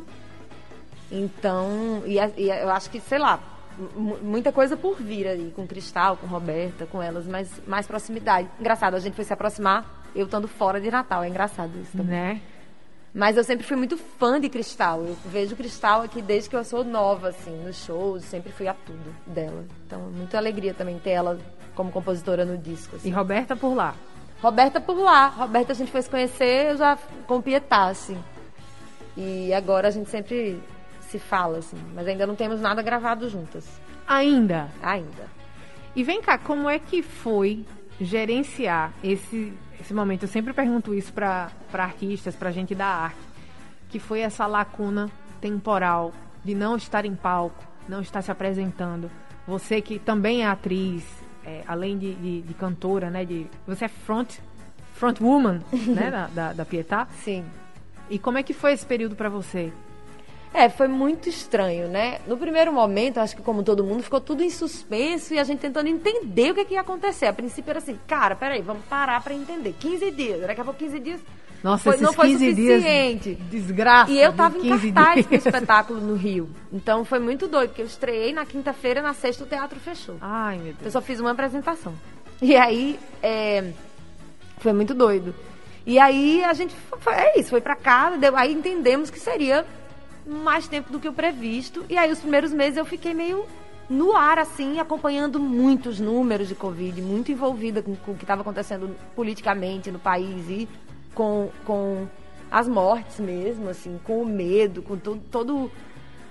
Então, 1.11 2.03
e, 2.05 2.17
e 2.37 2.49
eu 2.49 2.69
acho 2.69 2.87
que, 2.91 2.99
sei 2.99 3.17
lá, 3.17 3.39
mu- 3.95 4.19
muita 4.21 4.51
coisa 4.51 4.77
por 4.77 5.01
vir 5.01 5.27
aí, 5.27 5.51
com 5.55 5.65
Cristal, 5.65 6.17
com 6.17 6.27
Roberta, 6.27 6.85
com 6.85 7.01
elas, 7.01 7.25
mas 7.25 7.49
mais 7.65 7.87
proximidade. 7.87 8.47
Engraçado, 8.59 8.93
a 8.93 8.99
gente 8.99 9.15
foi 9.15 9.25
se 9.25 9.33
aproximar, 9.33 10.03
eu 10.15 10.25
estando 10.25 10.47
fora 10.47 10.79
de 10.79 10.91
Natal, 10.91 11.23
é 11.23 11.29
engraçado 11.29 11.71
isso 11.81 11.97
também. 11.97 12.13
Né? 12.15 12.41
Mas 13.13 13.37
eu 13.37 13.43
sempre 13.43 13.65
fui 13.65 13.77
muito 13.77 13.95
fã 13.95 14.41
de 14.41 14.49
Cristal. 14.49 15.03
Eu 15.03 15.15
vejo 15.25 15.55
Cristal 15.55 16.01
aqui 16.01 16.21
desde 16.21 16.49
que 16.49 16.55
eu 16.55 16.63
sou 16.63 16.83
nova, 16.83 17.29
assim, 17.29 17.55
nos 17.63 17.75
shows, 17.85 18.23
sempre 18.23 18.51
fui 18.51 18.67
a 18.67 18.73
tudo 18.73 19.15
dela. 19.27 19.65
Então, 19.85 19.99
muita 20.11 20.37
alegria 20.37 20.73
também 20.73 20.97
ter 20.97 21.11
ela 21.11 21.39
como 21.75 21.91
compositora 21.91 22.43
no 22.43 22.57
disco. 22.57 22.95
E 22.95 22.97
Assim. 22.97 23.09
Roberta 23.11 23.55
por 23.55 23.75
lá. 23.75 23.93
Roberta 24.41 24.81
por 24.81 24.97
lá. 24.97 25.27
Roberta 25.27 25.73
a 25.73 25.75
gente 25.75 25.91
foi 25.91 26.01
se 26.01 26.09
conhecer, 26.09 26.71
eu 26.71 26.77
já 26.77 26.97
com 27.27 27.39
Pietá, 27.39 27.85
assim. 27.85 28.17
E 29.15 29.53
agora 29.53 29.89
a 29.89 29.91
gente 29.91 30.09
sempre 30.09 30.59
se 31.01 31.19
fala, 31.19 31.59
assim. 31.59 31.77
Mas 31.93 32.07
ainda 32.07 32.25
não 32.25 32.35
temos 32.35 32.59
nada 32.59 32.81
gravado 32.81 33.29
juntas. 33.29 33.65
Ainda. 34.07 34.69
Ainda. 34.81 35.27
E 35.95 36.03
vem 36.03 36.19
cá, 36.19 36.39
como 36.39 36.67
é 36.67 36.79
que 36.79 37.03
foi 37.03 37.63
gerenciar 37.99 38.91
esse, 39.03 39.53
esse 39.79 39.93
momento? 39.93 40.23
Eu 40.23 40.29
sempre 40.29 40.53
pergunto 40.53 40.93
isso 40.93 41.13
para 41.13 41.51
artistas, 41.73 42.35
para 42.35 42.51
gente 42.51 42.73
da 42.73 42.87
arte, 42.87 43.19
que 43.89 43.99
foi 43.99 44.19
essa 44.19 44.45
lacuna 44.45 45.09
temporal 45.39 46.13
de 46.43 46.55
não 46.55 46.75
estar 46.75 47.05
em 47.05 47.15
palco, 47.15 47.63
não 47.87 48.01
estar 48.01 48.21
se 48.21 48.31
apresentando. 48.31 49.09
Você 49.47 49.81
que 49.81 49.99
também 49.99 50.43
é 50.43 50.47
atriz, 50.47 51.05
é, 51.45 51.63
além 51.67 51.97
de, 51.97 52.13
de, 52.15 52.41
de 52.41 52.53
cantora, 52.53 53.09
né? 53.09 53.25
De, 53.25 53.47
você 53.67 53.85
é 53.85 53.87
front, 53.87 54.37
front 54.93 55.19
woman, 55.19 55.61
né? 55.87 56.09
Da, 56.11 56.27
da, 56.27 56.53
da 56.53 56.65
Pietá. 56.65 57.07
Sim. 57.23 57.45
E 58.09 58.19
como 58.19 58.37
é 58.37 58.43
que 58.43 58.53
foi 58.53 58.73
esse 58.73 58.85
período 58.85 59.15
para 59.15 59.29
você? 59.29 59.71
É, 60.53 60.69
foi 60.69 60.87
muito 60.87 61.27
estranho, 61.27 61.87
né? 61.87 62.19
No 62.27 62.37
primeiro 62.37 62.71
momento, 62.71 63.17
acho 63.19 63.35
que 63.35 63.41
como 63.41 63.63
todo 63.63 63.83
mundo, 63.83 64.03
ficou 64.03 64.21
tudo 64.21 64.43
em 64.43 64.49
suspenso 64.51 65.33
e 65.33 65.39
a 65.39 65.43
gente 65.43 65.59
tentando 65.59 65.87
entender 65.87 66.51
o 66.51 66.55
que, 66.55 66.63
que 66.65 66.73
ia 66.75 66.81
acontecer. 66.81 67.25
A 67.25 67.33
princípio 67.33 67.71
era 67.71 67.79
assim, 67.79 67.97
cara, 68.07 68.35
peraí, 68.35 68.61
vamos 68.61 68.83
parar 68.85 69.21
pra 69.23 69.33
entender. 69.33 69.73
15 69.79 70.11
dias, 70.11 70.41
daqui 70.45 70.61
a 70.61 70.63
pouco 70.63 70.77
15 70.79 70.99
dias 70.99 71.19
Nossa, 71.63 71.83
foi- 71.85 71.93
esses 71.93 72.03
não 72.05 72.13
foi 72.13 72.27
15 72.27 72.53
dias 72.53 72.81
suficiente. 72.81 73.35
desgraça. 73.49 74.11
E 74.11 74.19
eu 74.21 74.31
tava 74.33 74.57
em 74.59 74.61
15 74.61 74.91
cartaz 74.91 75.25
pro 75.25 75.29
dias. 75.37 75.45
espetáculo 75.47 75.99
no 76.01 76.13
Rio. 76.15 76.47
Então 76.71 77.03
foi 77.03 77.17
muito 77.19 77.47
doido, 77.47 77.69
porque 77.69 77.81
eu 77.81 77.87
estreiei 77.87 78.31
na 78.31 78.45
quinta-feira, 78.45 79.01
na 79.01 79.13
sexta 79.15 79.43
o 79.43 79.47
teatro 79.47 79.79
fechou. 79.79 80.17
Ai, 80.21 80.57
meu 80.57 80.67
Eu 80.67 80.73
Deus. 80.81 80.93
só 80.93 81.01
fiz 81.01 81.19
uma 81.19 81.31
apresentação. 81.31 81.93
E 82.41 82.55
aí, 82.55 82.99
é, 83.23 83.71
foi 84.59 84.71
muito 84.73 84.93
doido. 84.93 85.33
E 85.85 85.97
aí 85.99 86.43
a 86.43 86.53
gente 86.53 86.75
foi, 86.99 87.13
é 87.13 87.39
isso, 87.39 87.49
foi 87.49 87.59
pra 87.59 87.75
casa, 87.75 88.17
deu, 88.17 88.37
aí 88.37 88.53
entendemos 88.53 89.09
que 89.09 89.19
seria 89.19 89.65
mais 90.25 90.67
tempo 90.67 90.91
do 90.91 90.99
que 90.99 91.07
o 91.07 91.13
previsto. 91.13 91.85
E 91.89 91.97
aí 91.97 92.11
os 92.11 92.19
primeiros 92.19 92.51
meses 92.51 92.77
eu 92.77 92.85
fiquei 92.85 93.13
meio 93.13 93.45
no 93.89 94.15
ar, 94.15 94.39
assim, 94.39 94.79
acompanhando 94.79 95.39
muitos 95.39 95.99
números 95.99 96.47
de 96.47 96.55
Covid, 96.55 97.01
muito 97.01 97.31
envolvida 97.31 97.81
com, 97.81 97.95
com 97.95 98.11
o 98.11 98.15
que 98.15 98.23
estava 98.23 98.41
acontecendo 98.41 98.95
politicamente 99.15 99.91
no 99.91 99.99
país 99.99 100.49
e 100.49 100.67
com, 101.13 101.49
com 101.65 102.07
as 102.49 102.67
mortes 102.67 103.19
mesmo, 103.19 103.69
assim, 103.69 103.99
com 104.03 104.21
o 104.21 104.25
medo, 104.25 104.81
com 104.81 104.97
todo, 104.97 105.21
todo 105.29 105.71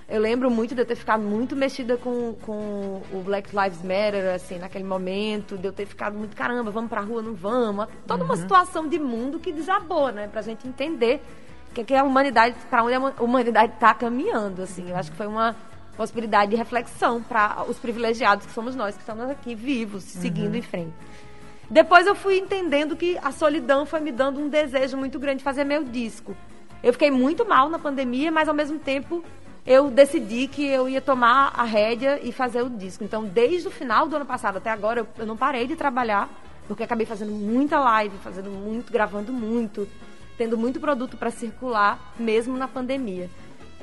eu 0.08 0.20
lembro 0.20 0.50
muito 0.50 0.75
de 0.75 0.82
eu 0.82 0.84
ter 0.84 0.94
ficado 0.94 1.22
muito 1.22 1.56
mexida 1.56 1.96
com, 1.96 2.34
com 2.42 3.00
o 3.12 3.22
Black 3.25 3.49
Lives 3.56 3.82
Matter, 3.82 4.34
assim, 4.34 4.58
naquele 4.58 4.84
momento, 4.84 5.56
de 5.56 5.66
eu 5.66 5.72
ter 5.72 5.87
ficado 5.87 6.18
muito, 6.18 6.37
caramba, 6.37 6.70
vamos 6.70 6.90
pra 6.90 7.00
rua, 7.00 7.22
não 7.22 7.34
vamos. 7.34 7.87
Toda 8.06 8.22
uma 8.22 8.37
situação 8.37 8.87
de 8.87 8.99
mundo 8.99 9.38
que 9.38 9.50
desabou, 9.50 10.12
né? 10.12 10.28
Pra 10.28 10.42
gente 10.42 10.68
entender 10.68 11.22
que, 11.74 11.84
que 11.84 11.94
a 11.94 12.04
humanidade, 12.04 12.54
pra 12.68 12.84
onde 12.84 12.94
a 12.94 13.22
humanidade 13.22 13.72
tá 13.78 13.94
caminhando, 13.94 14.62
assim. 14.62 14.90
Eu 14.90 14.96
acho 14.96 15.10
que 15.10 15.16
foi 15.16 15.26
uma, 15.26 15.56
possibilidade 15.96 16.50
de 16.50 16.56
reflexão 16.56 17.22
para 17.22 17.64
os 17.68 17.78
privilegiados 17.78 18.46
que 18.46 18.52
somos 18.52 18.74
nós, 18.74 18.94
que 18.94 19.00
estamos 19.00 19.28
aqui 19.28 19.54
vivos, 19.54 20.02
seguindo 20.04 20.54
em 20.56 20.62
frente. 20.62 20.92
Depois 21.70 22.06
eu 22.06 22.14
fui 22.14 22.38
entendendo 22.38 22.96
que 22.96 23.18
a 23.22 23.30
solidão 23.30 23.86
foi 23.86 24.00
me 24.00 24.12
dando 24.12 24.40
um 24.40 24.48
desejo 24.48 24.96
muito 24.96 25.18
grande 25.18 25.38
de 25.38 25.44
fazer 25.44 25.64
meu 25.64 25.84
disco. 25.84 26.36
Eu 26.82 26.92
fiquei 26.92 27.10
muito 27.10 27.46
mal 27.46 27.68
na 27.68 27.78
pandemia, 27.78 28.30
mas 28.30 28.48
ao 28.48 28.54
mesmo 28.54 28.78
tempo 28.78 29.24
eu 29.64 29.90
decidi 29.90 30.48
que 30.48 30.66
eu 30.66 30.88
ia 30.88 31.00
tomar 31.00 31.52
a 31.56 31.62
rédea 31.62 32.18
e 32.22 32.32
fazer 32.32 32.62
o 32.62 32.68
disco. 32.68 33.04
Então, 33.04 33.24
desde 33.24 33.68
o 33.68 33.70
final 33.70 34.08
do 34.08 34.16
ano 34.16 34.26
passado 34.26 34.56
até 34.58 34.70
agora, 34.70 35.00
eu, 35.00 35.08
eu 35.18 35.26
não 35.26 35.36
parei 35.36 35.66
de 35.66 35.76
trabalhar, 35.76 36.28
porque 36.66 36.82
acabei 36.82 37.06
fazendo 37.06 37.30
muita 37.30 37.78
live, 37.78 38.16
fazendo 38.18 38.50
muito, 38.50 38.92
gravando 38.92 39.32
muito, 39.32 39.88
tendo 40.36 40.56
muito 40.56 40.80
produto 40.80 41.16
para 41.16 41.30
circular, 41.30 42.14
mesmo 42.18 42.56
na 42.56 42.68
pandemia. 42.68 43.28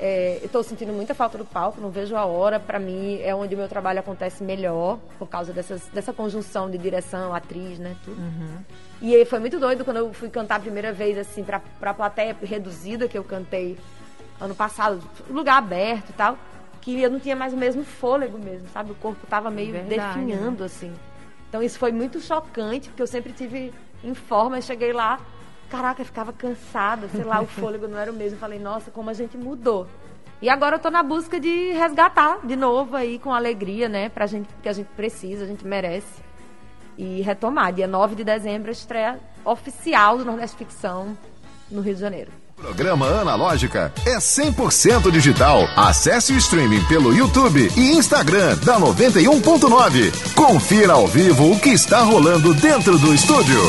É, 0.02 0.40
estou 0.42 0.62
sentindo 0.62 0.94
muita 0.94 1.14
falta 1.14 1.36
do 1.36 1.44
palco, 1.44 1.78
não 1.78 1.90
vejo 1.90 2.16
a 2.16 2.24
hora. 2.24 2.58
Para 2.58 2.78
mim, 2.78 3.20
é 3.22 3.34
onde 3.34 3.54
o 3.54 3.58
meu 3.58 3.68
trabalho 3.68 4.00
acontece 4.00 4.42
melhor, 4.42 4.98
por 5.18 5.28
causa 5.28 5.52
dessas, 5.52 5.86
dessa 5.92 6.10
conjunção 6.10 6.70
de 6.70 6.78
direção, 6.78 7.34
atriz, 7.34 7.78
né? 7.78 7.94
Tudo. 8.02 8.18
Uhum. 8.18 8.64
E 9.02 9.24
foi 9.26 9.38
muito 9.38 9.60
doido 9.60 9.84
quando 9.84 9.98
eu 9.98 10.12
fui 10.14 10.30
cantar 10.30 10.56
a 10.56 10.60
primeira 10.60 10.90
vez, 10.90 11.18
assim, 11.18 11.44
pra, 11.44 11.60
pra 11.78 11.92
plateia 11.92 12.34
reduzida 12.42 13.08
que 13.08 13.18
eu 13.18 13.24
cantei 13.24 13.78
ano 14.40 14.54
passado, 14.54 15.02
lugar 15.28 15.58
aberto 15.58 16.08
e 16.08 16.12
tal, 16.14 16.38
que 16.80 17.02
eu 17.02 17.10
não 17.10 17.20
tinha 17.20 17.36
mais 17.36 17.52
o 17.52 17.56
mesmo 17.56 17.84
fôlego 17.84 18.38
mesmo, 18.38 18.68
sabe? 18.72 18.92
O 18.92 18.94
corpo 18.94 19.26
tava 19.26 19.50
meio 19.50 19.72
Verdade, 19.72 20.18
definhando, 20.18 20.64
assim. 20.64 20.92
Então 21.48 21.62
isso 21.62 21.78
foi 21.78 21.92
muito 21.92 22.20
chocante, 22.20 22.88
porque 22.88 23.02
eu 23.02 23.06
sempre 23.06 23.34
tive 23.34 23.70
em 24.02 24.14
forma 24.14 24.58
e 24.58 24.62
cheguei 24.62 24.94
lá, 24.94 25.20
caraca, 25.70 26.02
eu 26.02 26.06
ficava 26.06 26.32
cansada, 26.32 27.08
sei 27.08 27.24
lá, 27.24 27.40
o 27.40 27.46
fôlego 27.46 27.86
não 27.86 27.98
era 27.98 28.10
o 28.10 28.14
mesmo. 28.14 28.36
Eu 28.36 28.40
falei, 28.40 28.58
nossa, 28.58 28.90
como 28.90 29.08
a 29.08 29.14
gente 29.14 29.38
mudou. 29.38 29.86
E 30.42 30.48
agora 30.48 30.76
eu 30.76 30.80
tô 30.80 30.90
na 30.90 31.02
busca 31.02 31.38
de 31.38 31.72
resgatar 31.72 32.40
de 32.44 32.56
novo 32.56 32.96
aí 32.96 33.18
com 33.18 33.32
alegria, 33.32 33.88
né? 33.88 34.08
Pra 34.08 34.26
gente, 34.26 34.48
que 34.62 34.68
a 34.68 34.72
gente 34.72 34.88
precisa, 34.96 35.44
a 35.44 35.46
gente 35.46 35.66
merece. 35.66 36.22
E 36.98 37.22
retomar. 37.22 37.72
Dia 37.72 37.86
9 37.86 38.14
de 38.14 38.24
dezembro, 38.24 38.68
a 38.68 38.72
estreia 38.72 39.20
oficial 39.44 40.18
do 40.18 40.24
Nordeste 40.24 40.56
Ficção 40.56 41.16
no 41.70 41.80
Rio 41.80 41.94
de 41.94 42.00
Janeiro. 42.00 42.30
Programa 42.56 43.06
Analógica 43.06 43.92
é 44.06 44.18
100% 44.18 45.10
digital. 45.10 45.62
Acesse 45.76 46.34
o 46.34 46.36
streaming 46.36 46.84
pelo 46.86 47.14
YouTube 47.14 47.70
e 47.74 47.92
Instagram 47.92 48.56
da 48.58 48.78
91.9. 48.78 50.34
Confira 50.34 50.92
ao 50.92 51.06
vivo 51.06 51.52
o 51.52 51.58
que 51.58 51.70
está 51.70 52.00
rolando 52.00 52.52
dentro 52.54 52.98
do 52.98 53.14
estúdio. 53.14 53.60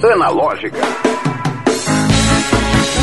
Analógica. 0.00 1.07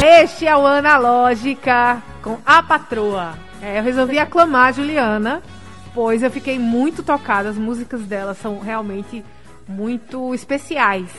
Este 0.07 0.45
é 0.45 0.55
o 0.55 0.67
Analógica 0.67 1.99
com 2.21 2.37
a 2.45 2.61
patroa. 2.61 3.33
É, 3.59 3.79
eu 3.79 3.83
resolvi 3.83 4.19
aclamar 4.19 4.67
a 4.67 4.71
Juliana, 4.71 5.41
pois 5.95 6.21
eu 6.21 6.29
fiquei 6.29 6.59
muito 6.59 7.01
tocada. 7.01 7.49
As 7.49 7.57
músicas 7.57 8.01
dela 8.03 8.35
são 8.35 8.59
realmente 8.59 9.25
muito 9.67 10.31
especiais. 10.35 11.09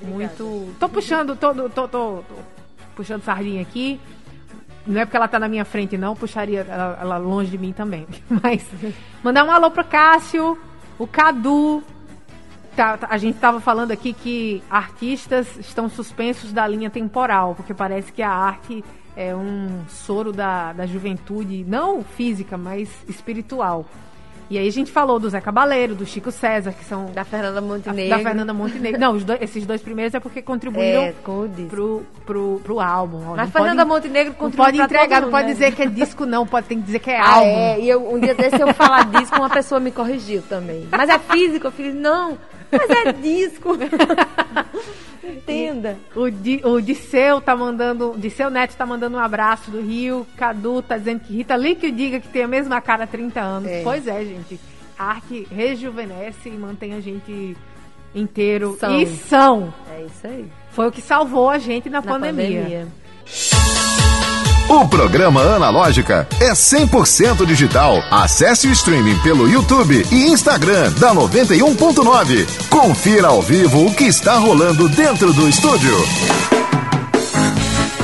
Muito. 0.00 0.72
Tô 0.78 0.88
puxando, 0.88 1.34
tô, 1.34 1.52
tô, 1.52 1.68
tô, 1.68 1.88
tô 1.88 2.24
puxando 2.94 3.24
sardinha 3.24 3.62
aqui. 3.62 4.00
Não 4.86 5.00
é 5.00 5.04
porque 5.04 5.16
ela 5.16 5.26
tá 5.26 5.40
na 5.40 5.48
minha 5.48 5.64
frente, 5.64 5.98
não. 5.98 6.14
Puxaria 6.14 6.64
ela, 6.68 6.98
ela 7.02 7.16
longe 7.16 7.50
de 7.50 7.58
mim 7.58 7.72
também. 7.72 8.06
Mas 8.30 8.64
mandar 9.24 9.44
um 9.44 9.50
alô 9.50 9.72
pro 9.72 9.82
Cássio, 9.82 10.56
o 10.96 11.04
Cadu. 11.04 11.82
Tá, 12.80 12.96
tá- 12.96 13.08
a 13.10 13.18
gente 13.18 13.38
tava 13.38 13.60
falando 13.60 13.90
aqui 13.92 14.12
que 14.14 14.62
artistas 14.70 15.46
estão 15.58 15.88
suspensos 15.88 16.50
da 16.52 16.66
linha 16.66 16.88
temporal, 16.88 17.54
porque 17.54 17.74
parece 17.74 18.10
que 18.10 18.22
a 18.22 18.30
arte 18.30 18.82
é 19.14 19.34
um 19.36 19.82
soro 19.88 20.32
da, 20.32 20.72
da 20.72 20.86
juventude, 20.86 21.62
não 21.68 22.02
física, 22.02 22.56
mas 22.56 22.88
espiritual. 23.06 23.84
E 24.48 24.58
aí 24.58 24.66
a 24.66 24.72
gente 24.72 24.90
falou 24.90 25.20
do 25.20 25.28
Zé 25.30 25.40
Cabaleiro, 25.40 25.94
do 25.94 26.04
Chico 26.04 26.32
César, 26.32 26.72
que 26.72 26.84
são 26.84 27.06
Da 27.12 27.22
Fernanda 27.22 27.60
da, 27.60 27.60
Montenegro. 27.60 28.10
da 28.16 28.18
Fernanda 28.18 28.52
Montenegro. 28.54 28.98
Não, 28.98 29.16
dois- 29.18 29.42
esses 29.42 29.64
dois 29.64 29.80
primeiros 29.80 30.12
é 30.14 30.18
porque 30.18 30.42
contribuíram 30.42 31.02
É, 31.02 31.12
pro, 31.68 32.02
pro, 32.26 32.60
pro 32.64 32.80
álbum. 32.80 33.22
ó. 33.28 33.36
Mas 33.36 33.50
Fernanda 33.50 33.86
pode- 33.86 33.88
Montenegro 34.06 34.34
contribuiu 34.34 34.64
pode 34.72 34.80
entregar, 34.82 35.20
não 35.22 35.30
pode 35.30 35.46
né? 35.48 35.52
dizer 35.52 35.72
que 35.76 35.82
é 35.82 35.86
disco, 35.86 36.24
não. 36.26 36.44
Pode, 36.46 36.66
tem 36.66 36.78
que 36.80 36.84
dizer 36.86 36.98
que 36.98 37.10
é 37.10 37.20
Ah, 37.20 37.34
álbum. 37.34 37.46
é. 37.50 37.80
E 37.80 37.88
eu, 37.88 38.12
um 38.12 38.18
dia 38.18 38.34
desse 38.34 38.60
eu 38.60 38.74
falar 38.74 39.04
disco, 39.04 39.36
uma 39.36 39.50
pessoa 39.50 39.78
me 39.80 39.92
corrigiu 39.92 40.42
também. 40.48 40.88
Mas 40.90 41.08
é 41.10 41.18
físico? 41.18 41.68
Eu 41.68 41.70
falei, 41.70 41.92
não, 41.92 42.36
mas 42.72 42.90
é 43.06 43.12
disco. 43.12 43.70
Entenda. 45.22 45.96
O, 46.14 46.30
Di, 46.30 46.60
o 46.64 46.80
Disseu 46.80 47.40
tá 47.40 47.54
mandando. 47.54 48.14
Disseu 48.16 48.50
Neto 48.50 48.74
tá 48.76 48.86
mandando 48.86 49.16
um 49.16 49.20
abraço 49.20 49.70
do 49.70 49.80
Rio. 49.80 50.26
Cadu 50.36 50.82
tá 50.82 50.96
dizendo 50.96 51.20
que 51.20 51.34
Rita 51.34 51.56
Lee 51.56 51.74
que 51.74 51.90
diga 51.90 52.20
que 52.20 52.28
tem 52.28 52.42
a 52.42 52.48
mesma 52.48 52.80
cara 52.80 53.04
há 53.04 53.06
30 53.06 53.40
anos. 53.40 53.70
É. 53.70 53.82
Pois 53.82 54.06
é, 54.06 54.24
gente. 54.24 54.58
A 54.98 55.04
arte 55.10 55.46
rejuvenesce 55.50 56.48
e 56.48 56.52
mantém 56.52 56.94
a 56.94 57.00
gente 57.00 57.56
inteiro. 58.14 58.76
São. 58.78 59.00
E 59.00 59.06
são. 59.06 59.74
É 59.90 60.04
isso 60.04 60.26
aí. 60.26 60.50
Foi 60.70 60.88
o 60.88 60.92
que 60.92 61.00
salvou 61.00 61.48
a 61.48 61.58
gente 61.58 61.88
na, 61.88 62.00
Na 62.00 62.12
pandemia. 62.12 62.62
pandemia. 62.62 62.88
O 64.70 64.86
programa 64.86 65.42
Analógica 65.42 66.28
é 66.40 66.52
100% 66.52 67.44
digital. 67.44 67.96
Acesse 68.08 68.68
o 68.68 68.70
streaming 68.70 69.18
pelo 69.18 69.48
YouTube 69.48 70.06
e 70.12 70.28
Instagram 70.28 70.92
da 70.92 71.12
91.9. 71.12 72.68
Confira 72.68 73.26
ao 73.26 73.42
vivo 73.42 73.84
o 73.86 73.92
que 73.92 74.04
está 74.04 74.36
rolando 74.36 74.88
dentro 74.88 75.32
do 75.32 75.48
estúdio. 75.48 75.96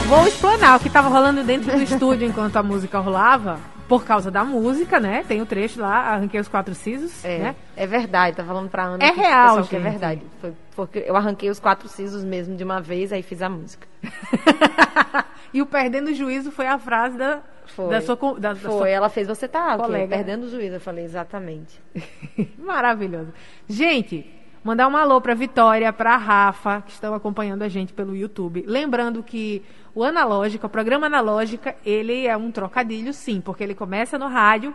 Vou 0.08 0.26
explanar 0.26 0.76
o 0.76 0.80
que 0.80 0.90
tava 0.90 1.08
rolando 1.08 1.44
dentro 1.44 1.70
do 1.70 1.80
estúdio 1.80 2.26
enquanto 2.26 2.56
a 2.56 2.64
música 2.64 2.98
rolava. 2.98 3.60
Por 3.88 4.04
causa 4.04 4.30
da 4.30 4.44
música, 4.44 4.98
né? 4.98 5.24
Tem 5.28 5.40
o 5.40 5.46
trecho 5.46 5.80
lá, 5.80 6.12
arranquei 6.14 6.40
os 6.40 6.48
quatro 6.48 6.74
sisos, 6.74 7.24
É, 7.24 7.38
né? 7.38 7.56
é 7.76 7.86
verdade, 7.86 8.36
tá 8.36 8.44
falando 8.44 8.68
pra 8.68 8.84
Ana. 8.84 9.04
É 9.04 9.12
que- 9.12 9.20
real, 9.20 9.46
pessoal, 9.56 9.66
que 9.68 9.76
é 9.76 9.80
gente. 9.80 9.90
verdade. 9.90 10.22
Foi 10.40 10.52
porque 10.74 11.04
eu 11.06 11.16
arranquei 11.16 11.48
os 11.48 11.58
quatro 11.60 11.88
sisos 11.88 12.22
mesmo 12.24 12.56
de 12.56 12.64
uma 12.64 12.80
vez, 12.80 13.12
aí 13.12 13.22
fiz 13.22 13.40
a 13.42 13.48
música. 13.48 13.86
e 15.52 15.62
o 15.62 15.66
perdendo 15.66 16.10
o 16.10 16.14
juízo 16.14 16.50
foi 16.50 16.66
a 16.66 16.78
frase 16.78 17.16
da, 17.16 17.40
Foi. 17.66 17.88
da 17.90 18.00
sua. 18.00 18.16
Da, 18.38 18.52
da 18.52 18.56
Foi, 18.56 18.70
sua- 18.72 18.88
ela 18.88 19.08
fez 19.08 19.26
você 19.28 19.48
tá 19.48 19.76
colega. 19.78 20.08
perdendo 20.16 20.44
o 20.44 20.50
juízo. 20.50 20.74
Eu 20.74 20.80
falei, 20.80 21.04
exatamente. 21.04 21.80
Maravilhoso. 22.58 23.32
Gente, 23.68 24.28
mandar 24.66 24.88
um 24.88 24.96
alô 24.96 25.20
pra 25.20 25.32
Vitória, 25.32 25.92
pra 25.92 26.16
Rafa, 26.16 26.82
que 26.82 26.90
estão 26.90 27.14
acompanhando 27.14 27.62
a 27.62 27.68
gente 27.68 27.92
pelo 27.92 28.16
YouTube. 28.16 28.64
Lembrando 28.66 29.22
que 29.22 29.62
o 29.94 30.02
Analógica, 30.02 30.66
o 30.66 30.70
programa 30.70 31.06
Analógica, 31.06 31.76
ele 31.84 32.26
é 32.26 32.36
um 32.36 32.50
trocadilho, 32.50 33.12
sim, 33.14 33.40
porque 33.40 33.62
ele 33.62 33.76
começa 33.76 34.18
no 34.18 34.26
rádio 34.26 34.74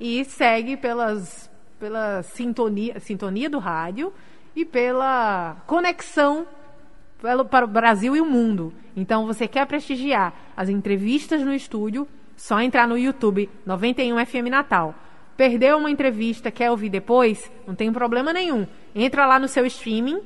e 0.00 0.24
segue 0.24 0.76
pelas, 0.76 1.50
pela 1.80 2.22
sintonia, 2.22 3.00
sintonia 3.00 3.50
do 3.50 3.58
rádio 3.58 4.12
e 4.54 4.64
pela 4.64 5.56
conexão 5.66 6.46
pelo- 7.20 7.44
para 7.44 7.64
o 7.64 7.68
Brasil 7.68 8.14
e 8.14 8.20
o 8.20 8.24
mundo. 8.26 8.72
Então, 8.96 9.26
você 9.26 9.48
quer 9.48 9.66
prestigiar 9.66 10.32
as 10.56 10.68
entrevistas 10.68 11.42
no 11.42 11.52
estúdio, 11.52 12.06
só 12.36 12.60
entrar 12.60 12.86
no 12.86 12.96
YouTube 12.96 13.50
91 13.66 14.24
FM 14.24 14.48
Natal. 14.50 14.94
Perdeu 15.36 15.78
uma 15.78 15.90
entrevista, 15.90 16.50
quer 16.50 16.70
ouvir 16.70 16.90
depois? 16.90 17.50
Não 17.66 17.74
tem 17.74 17.92
problema 17.92 18.32
nenhum. 18.32 18.66
Entra 18.94 19.26
lá 19.26 19.38
no 19.38 19.48
seu 19.48 19.64
streaming. 19.66 20.20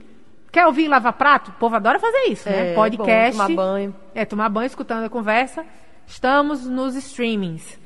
Quer 0.52 0.66
ouvir 0.66 0.88
lavar 0.88 1.12
prato? 1.12 1.50
O 1.50 1.54
povo 1.54 1.76
adora 1.76 1.98
fazer 1.98 2.28
isso, 2.30 2.48
né? 2.48 2.72
É, 2.72 2.74
Podcast. 2.74 3.36
bom, 3.36 3.46
tomar 3.46 3.56
banho. 3.62 3.94
É, 4.14 4.24
tomar 4.24 4.48
banho 4.48 4.66
escutando 4.66 5.04
a 5.04 5.08
conversa. 5.10 5.64
Estamos 6.06 6.66
nos 6.66 6.94
streamings. 6.96 7.78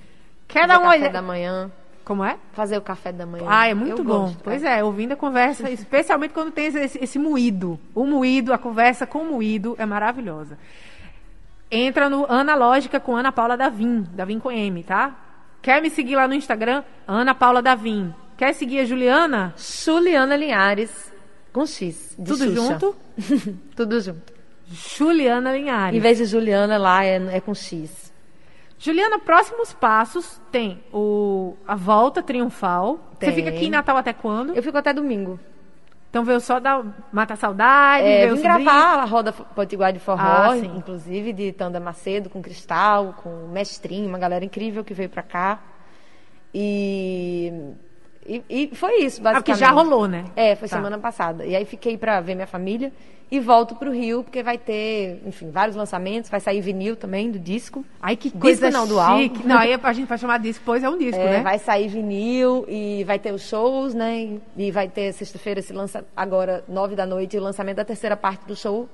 Quer 0.46 0.60
Fazer 0.60 0.68
dar 0.72 0.78
uma 0.78 0.86
café 0.86 0.98
olhada? 0.98 1.12
da 1.14 1.22
manhã. 1.22 1.70
Como 2.04 2.24
é? 2.24 2.36
Fazer 2.52 2.76
o 2.76 2.80
café 2.82 3.12
da 3.12 3.24
manhã. 3.24 3.44
Ah, 3.48 3.68
é 3.68 3.74
muito 3.74 3.98
Eu 4.02 4.04
bom. 4.04 4.20
gosto, 4.24 4.38
pois 4.42 4.62
cara. 4.62 4.76
é, 4.76 4.84
ouvindo 4.84 5.12
a 5.12 5.16
conversa, 5.16 5.70
especialmente 5.70 6.32
quando 6.34 6.50
tem 6.50 6.66
esse, 6.66 6.98
esse 7.02 7.18
moído. 7.18 7.78
O 7.94 8.04
moído, 8.04 8.52
a 8.52 8.58
conversa 8.58 9.06
com 9.06 9.20
o 9.20 9.24
moído 9.32 9.74
é 9.78 9.86
maravilhosa. 9.86 10.58
Entra 11.70 12.10
no 12.10 12.26
Analógica 12.30 12.98
com 12.98 13.16
Ana 13.16 13.30
Paula 13.30 13.56
Davim, 13.56 14.04
Davim 14.12 14.40
com 14.40 14.50
M, 14.50 14.82
tá? 14.82 15.14
Quer 15.62 15.80
me 15.80 15.88
seguir 15.90 16.16
lá 16.16 16.26
no 16.26 16.34
Instagram? 16.34 16.82
Ana 17.06 17.32
Paula 17.34 17.62
Davim. 17.62 18.12
Quer 18.40 18.54
seguir 18.54 18.80
a 18.80 18.84
Juliana? 18.86 19.52
Juliana 19.58 20.34
Linhares 20.34 21.12
com 21.52 21.66
X. 21.66 22.16
Tudo 22.16 22.38
Xuxa. 22.38 22.54
junto? 22.54 22.96
Tudo 23.76 24.00
junto. 24.00 24.32
Juliana 24.66 25.52
Linhares. 25.52 25.94
Em 25.98 26.00
vez 26.00 26.16
de 26.16 26.24
Juliana 26.24 26.78
lá, 26.78 27.04
é, 27.04 27.16
é 27.36 27.40
com 27.42 27.52
X. 27.54 28.10
Juliana, 28.78 29.18
próximos 29.18 29.74
passos 29.74 30.40
tem 30.50 30.82
o 30.90 31.54
a 31.68 31.74
volta 31.76 32.22
triunfal. 32.22 32.98
Você 33.12 33.26
Tem. 33.26 33.34
fica 33.34 33.50
aqui 33.50 33.66
em 33.66 33.70
Natal 33.70 33.98
até 33.98 34.14
quando? 34.14 34.54
Eu 34.56 34.62
fico 34.62 34.78
até 34.78 34.94
domingo. 34.94 35.38
Então 36.08 36.24
veio 36.24 36.40
só 36.40 36.58
dar 36.58 36.82
matar 37.12 37.36
saudade, 37.36 38.06
É, 38.06 38.26
ver 38.26 38.34
vim 38.34 38.42
sobrinho. 38.42 38.64
gravar 38.64 39.00
a 39.00 39.04
roda 39.04 39.32
Potiguar 39.34 39.92
de 39.92 39.98
Forró, 39.98 40.18
Ah, 40.52 40.56
inclusive, 40.56 41.34
de 41.34 41.52
Tanda 41.52 41.78
Macedo, 41.78 42.30
com 42.30 42.40
Cristal, 42.40 43.16
com 43.22 43.48
Mestrinho, 43.48 44.08
uma 44.08 44.18
galera 44.18 44.46
incrível 44.46 44.82
que 44.82 44.94
veio 44.94 45.10
pra 45.10 45.22
cá. 45.22 45.60
E, 46.54 47.52
E, 48.30 48.44
e 48.70 48.74
foi 48.76 49.02
isso, 49.02 49.20
Ah, 49.20 49.24
basicamente. 49.24 49.44
porque 49.44 49.54
já 49.54 49.70
rolou, 49.70 50.06
né? 50.06 50.24
É, 50.36 50.54
foi 50.54 50.68
Tá. 50.68 50.76
semana 50.76 50.98
passada. 50.98 51.44
E 51.44 51.56
aí 51.56 51.64
fiquei 51.64 51.98
pra 51.98 52.20
ver 52.20 52.34
minha 52.36 52.46
família 52.46 52.92
e 53.28 53.40
volto 53.40 53.74
pro 53.74 53.90
Rio, 53.90 54.22
porque 54.22 54.40
vai 54.42 54.56
ter, 54.56 55.20
enfim, 55.26 55.50
vários 55.50 55.74
lançamentos. 55.76 56.30
Vai 56.30 56.38
sair 56.38 56.60
vinil 56.60 56.94
também 56.94 57.30
do 57.30 57.38
disco. 57.40 57.84
Ai, 58.00 58.14
que 58.14 58.28
Disco 58.28 58.38
coisa 58.40 58.70
não, 58.70 58.86
do 58.86 59.00
álbum. 59.00 59.30
Não, 59.44 59.58
aí 59.58 59.74
a 59.74 59.92
gente 59.92 60.06
vai 60.06 60.16
chamar 60.18 60.38
disco, 60.38 60.62
pois 60.64 60.84
é 60.84 60.88
um 60.88 60.96
disco, 60.96 61.20
É, 61.20 61.38
né? 61.38 61.40
Vai 61.42 61.58
sair 61.58 61.88
vinil 61.88 62.64
e 62.68 63.02
vai 63.04 63.18
ter 63.18 63.32
os 63.32 63.42
shows, 63.42 63.94
né? 63.94 64.38
E- 64.56 64.70
vai 64.70 64.88
ter 64.88 65.12
sexta-feira 65.12 65.58
esse 65.60 65.72
lança 65.72 66.04
agora, 66.16 66.62
nove 66.68 66.94
da 66.94 67.04
noite, 67.06 67.36
o 67.36 67.42
lançamento 67.42 67.76
da 67.78 67.84
terceira 67.84 68.16
parte 68.16 68.46
do 68.46 68.54
show, 68.54 68.88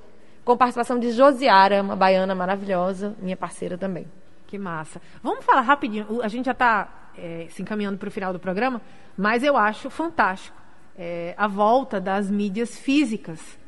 com 0.44 0.56
participação 0.56 0.98
de 0.98 1.10
Josiara, 1.12 1.82
uma 1.82 1.96
baiana 1.96 2.34
maravilhosa, 2.34 3.14
minha 3.20 3.36
parceira 3.36 3.76
também. 3.76 4.06
Que 4.46 4.56
massa. 4.58 5.00
Vamos 5.22 5.44
falar 5.44 5.60
rapidinho. 5.62 6.06
O- 6.08 6.22
A 6.22 6.28
gente 6.28 6.44
já 6.46 6.52
está 7.16 7.54
se 7.54 7.62
encaminhando 7.62 7.98
para 7.98 8.08
o 8.08 8.10
final 8.10 8.32
do 8.32 8.38
programa, 8.38 8.80
mas 9.16 9.42
eu 9.42 9.56
acho 9.56 9.90
fantástico 9.90 10.66
é, 10.98 11.34
a 11.36 11.46
volta 11.46 12.00
das 12.00 12.30
mídias 12.30 12.78
físicas. 12.78 13.58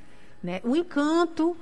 Né? 0.43 0.61
O 0.65 0.75
encanto 0.75 1.57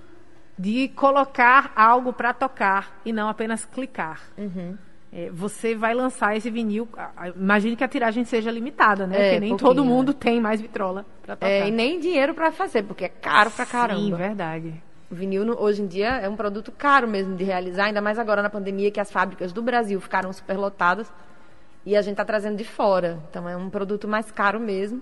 de 0.59 0.89
colocar 0.89 1.73
algo 1.75 2.13
para 2.13 2.33
tocar 2.33 3.01
e 3.05 3.13
não 3.13 3.29
apenas 3.29 3.65
clicar. 3.65 4.21
Uhum. 4.39 4.77
É, 5.13 5.31
você 5.31 5.75
vai 5.75 5.95
lançar 5.95 6.37
esse 6.37 6.51
vinil. 6.51 6.89
Imagine 7.37 7.77
que 7.77 7.85
a 7.85 7.89
tiragem 7.89 8.25
seja 8.25 8.51
limitada, 8.51 9.07
né? 9.07 9.17
É, 9.17 9.31
Porque 9.31 9.41
nem 9.41 9.57
todo 9.57 9.85
mundo 9.85 10.09
né? 10.09 10.19
tem 10.19 10.41
mais 10.41 10.61
vitrola 10.61 11.07
para 11.23 11.37
tocar. 11.37 11.51
É, 11.51 11.69
e 11.69 11.71
nem 11.71 11.99
dinheiro 11.99 12.35
pra 12.35 12.53
fazer, 12.53 12.83
porque 12.83 13.05
é 13.05 13.09
caro 13.09 13.51
pra 13.51 13.65
caramba. 13.65 14.01
Sim, 14.01 14.15
verdade. 14.15 14.83
O 15.11 15.15
vinil, 15.15 15.57
hoje 15.59 15.83
em 15.83 15.87
dia, 15.87 16.09
é 16.17 16.29
um 16.29 16.37
produto 16.37 16.73
caro 16.73 17.07
mesmo 17.07 17.37
de 17.37 17.45
realizar, 17.45 17.85
ainda 17.85 18.01
mais 18.01 18.19
agora 18.19 18.43
na 18.43 18.51
pandemia, 18.51 18.91
que 18.91 18.99
as 18.99 19.11
fábricas 19.11 19.53
do 19.53 19.63
Brasil 19.63 20.01
ficaram 20.01 20.33
superlotadas 20.33 21.11
e 21.87 21.97
a 21.97 22.03
gente 22.03 22.15
está 22.15 22.25
trazendo 22.25 22.57
de 22.57 22.65
fora. 22.65 23.23
Então, 23.31 23.49
é 23.49 23.57
um 23.57 23.71
produto 23.71 24.09
mais 24.09 24.29
caro 24.33 24.59
mesmo. 24.59 25.01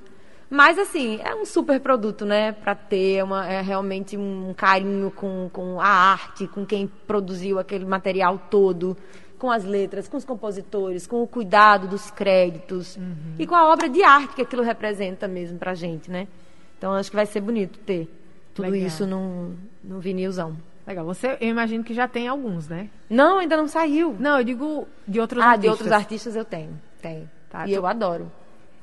Mas, 0.50 0.78
assim, 0.78 1.18
é 1.24 1.34
um 1.34 1.46
super 1.46 1.80
produto, 1.80 2.26
né? 2.26 2.52
Para 2.52 2.74
ter 2.74 3.16
é 3.16 3.24
uma, 3.24 3.46
é 3.46 3.62
realmente 3.62 4.18
um 4.18 4.52
carinho 4.54 5.10
com, 5.10 5.48
com 5.50 5.80
a 5.80 5.88
arte, 5.88 6.46
com 6.46 6.66
quem 6.66 6.86
produziu 6.86 7.58
aquele 7.58 7.86
material 7.86 8.38
todo, 8.50 8.94
com 9.38 9.50
as 9.50 9.64
letras, 9.64 10.06
com 10.06 10.18
os 10.18 10.24
compositores, 10.26 11.06
com 11.06 11.22
o 11.22 11.26
cuidado 11.26 11.88
dos 11.88 12.10
créditos 12.10 12.98
e 13.38 13.46
com 13.46 13.54
a 13.54 13.72
obra 13.72 13.88
de 13.88 14.02
arte 14.02 14.34
que 14.36 14.42
aquilo 14.42 14.62
representa 14.62 15.26
mesmo 15.26 15.58
pra 15.58 15.74
gente, 15.74 16.10
né? 16.10 16.28
Então, 16.76 16.92
acho 16.92 17.08
que 17.08 17.16
vai 17.16 17.26
ser 17.26 17.40
bonito 17.40 17.78
ter 17.78 18.08
tudo 18.52 18.68
Legal. 18.68 18.86
isso 18.86 19.06
num, 19.06 19.56
num 19.82 19.98
vinilzão. 20.00 20.54
Legal. 20.86 21.04
Você, 21.06 21.38
eu 21.40 21.48
imagino 21.48 21.82
que 21.82 21.94
já 21.94 22.06
tem 22.06 22.28
alguns, 22.28 22.68
né? 22.68 22.90
Não, 23.08 23.38
ainda 23.38 23.56
não 23.56 23.66
saiu. 23.66 24.14
Não, 24.18 24.38
eu 24.38 24.44
digo 24.44 24.86
de 25.08 25.18
outros 25.20 25.42
ah, 25.42 25.46
artistas. 25.46 25.62
de 25.62 25.68
outros 25.70 25.92
artistas 25.92 26.36
eu 26.36 26.44
tenho. 26.44 26.78
Tenho. 27.00 27.30
Tá, 27.48 27.66
e 27.66 27.70
tu- 27.70 27.76
eu 27.76 27.86
adoro. 27.86 28.30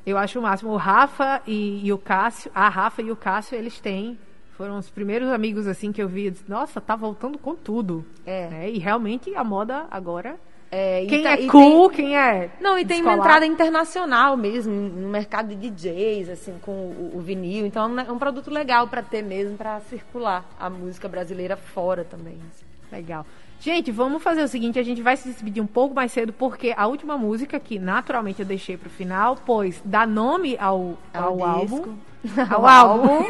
Eu 0.05 0.17
acho 0.17 0.39
o 0.39 0.41
máximo. 0.41 0.71
O 0.71 0.77
Rafa 0.77 1.41
e, 1.45 1.85
e 1.85 1.93
o 1.93 1.97
Cássio, 1.97 2.51
a 2.55 2.67
Rafa 2.69 3.01
e 3.01 3.11
o 3.11 3.15
Cássio, 3.15 3.55
eles 3.55 3.79
têm. 3.79 4.17
Foram 4.57 4.77
os 4.77 4.89
primeiros 4.89 5.29
amigos 5.29 5.67
assim 5.67 5.91
que 5.91 6.01
eu 6.01 6.07
vi. 6.07 6.25
eu 6.25 6.31
disse, 6.31 6.45
Nossa, 6.47 6.81
tá 6.81 6.95
voltando 6.95 7.37
com 7.37 7.55
tudo. 7.55 8.05
É. 8.25 8.47
Né? 8.47 8.69
E 8.71 8.79
realmente 8.79 9.33
a 9.35 9.43
moda 9.43 9.85
agora. 9.91 10.35
É, 10.71 11.05
Quem 11.05 11.21
tá- 11.23 11.33
é 11.33 11.47
cool, 11.47 11.89
tem- 11.89 11.97
quem 11.97 12.17
é. 12.17 12.49
Não, 12.61 12.79
e 12.79 12.85
tem 12.85 13.01
uma 13.01 13.15
entrada 13.15 13.45
internacional 13.45 14.37
mesmo, 14.37 14.73
no 14.73 15.09
mercado 15.09 15.53
de 15.53 15.69
DJs, 15.69 16.29
assim, 16.29 16.53
com 16.61 16.71
o, 16.71 17.11
o 17.15 17.19
vinil. 17.19 17.65
Então 17.65 17.99
é 17.99 18.09
um 18.09 18.17
produto 18.17 18.49
legal 18.49 18.87
para 18.87 19.01
ter 19.03 19.21
mesmo, 19.21 19.57
para 19.57 19.81
circular 19.81 20.45
a 20.57 20.69
música 20.69 21.09
brasileira 21.09 21.57
fora 21.57 22.05
também. 22.05 22.37
assim. 22.49 22.65
Legal. 22.89 23.25
Gente, 23.59 23.91
vamos 23.91 24.23
fazer 24.23 24.41
o 24.43 24.47
seguinte: 24.47 24.79
a 24.79 24.83
gente 24.83 25.01
vai 25.01 25.17
se 25.17 25.27
despedir 25.27 25.61
um 25.61 25.67
pouco 25.67 25.93
mais 25.93 26.11
cedo, 26.13 26.31
porque 26.33 26.73
a 26.75 26.87
última 26.87 27.17
música, 27.17 27.59
que 27.59 27.77
naturalmente 27.77 28.39
eu 28.39 28.45
deixei 28.45 28.75
pro 28.77 28.89
final, 28.89 29.37
pois 29.45 29.81
dá 29.83 30.05
nome 30.07 30.55
ao, 30.57 30.97
ao, 31.13 31.23
Ao 31.41 31.43
álbum. 31.45 31.65
disco. 31.81 31.95
Ao 32.49 32.65
Ao 32.65 32.89
álbum. 32.91 33.25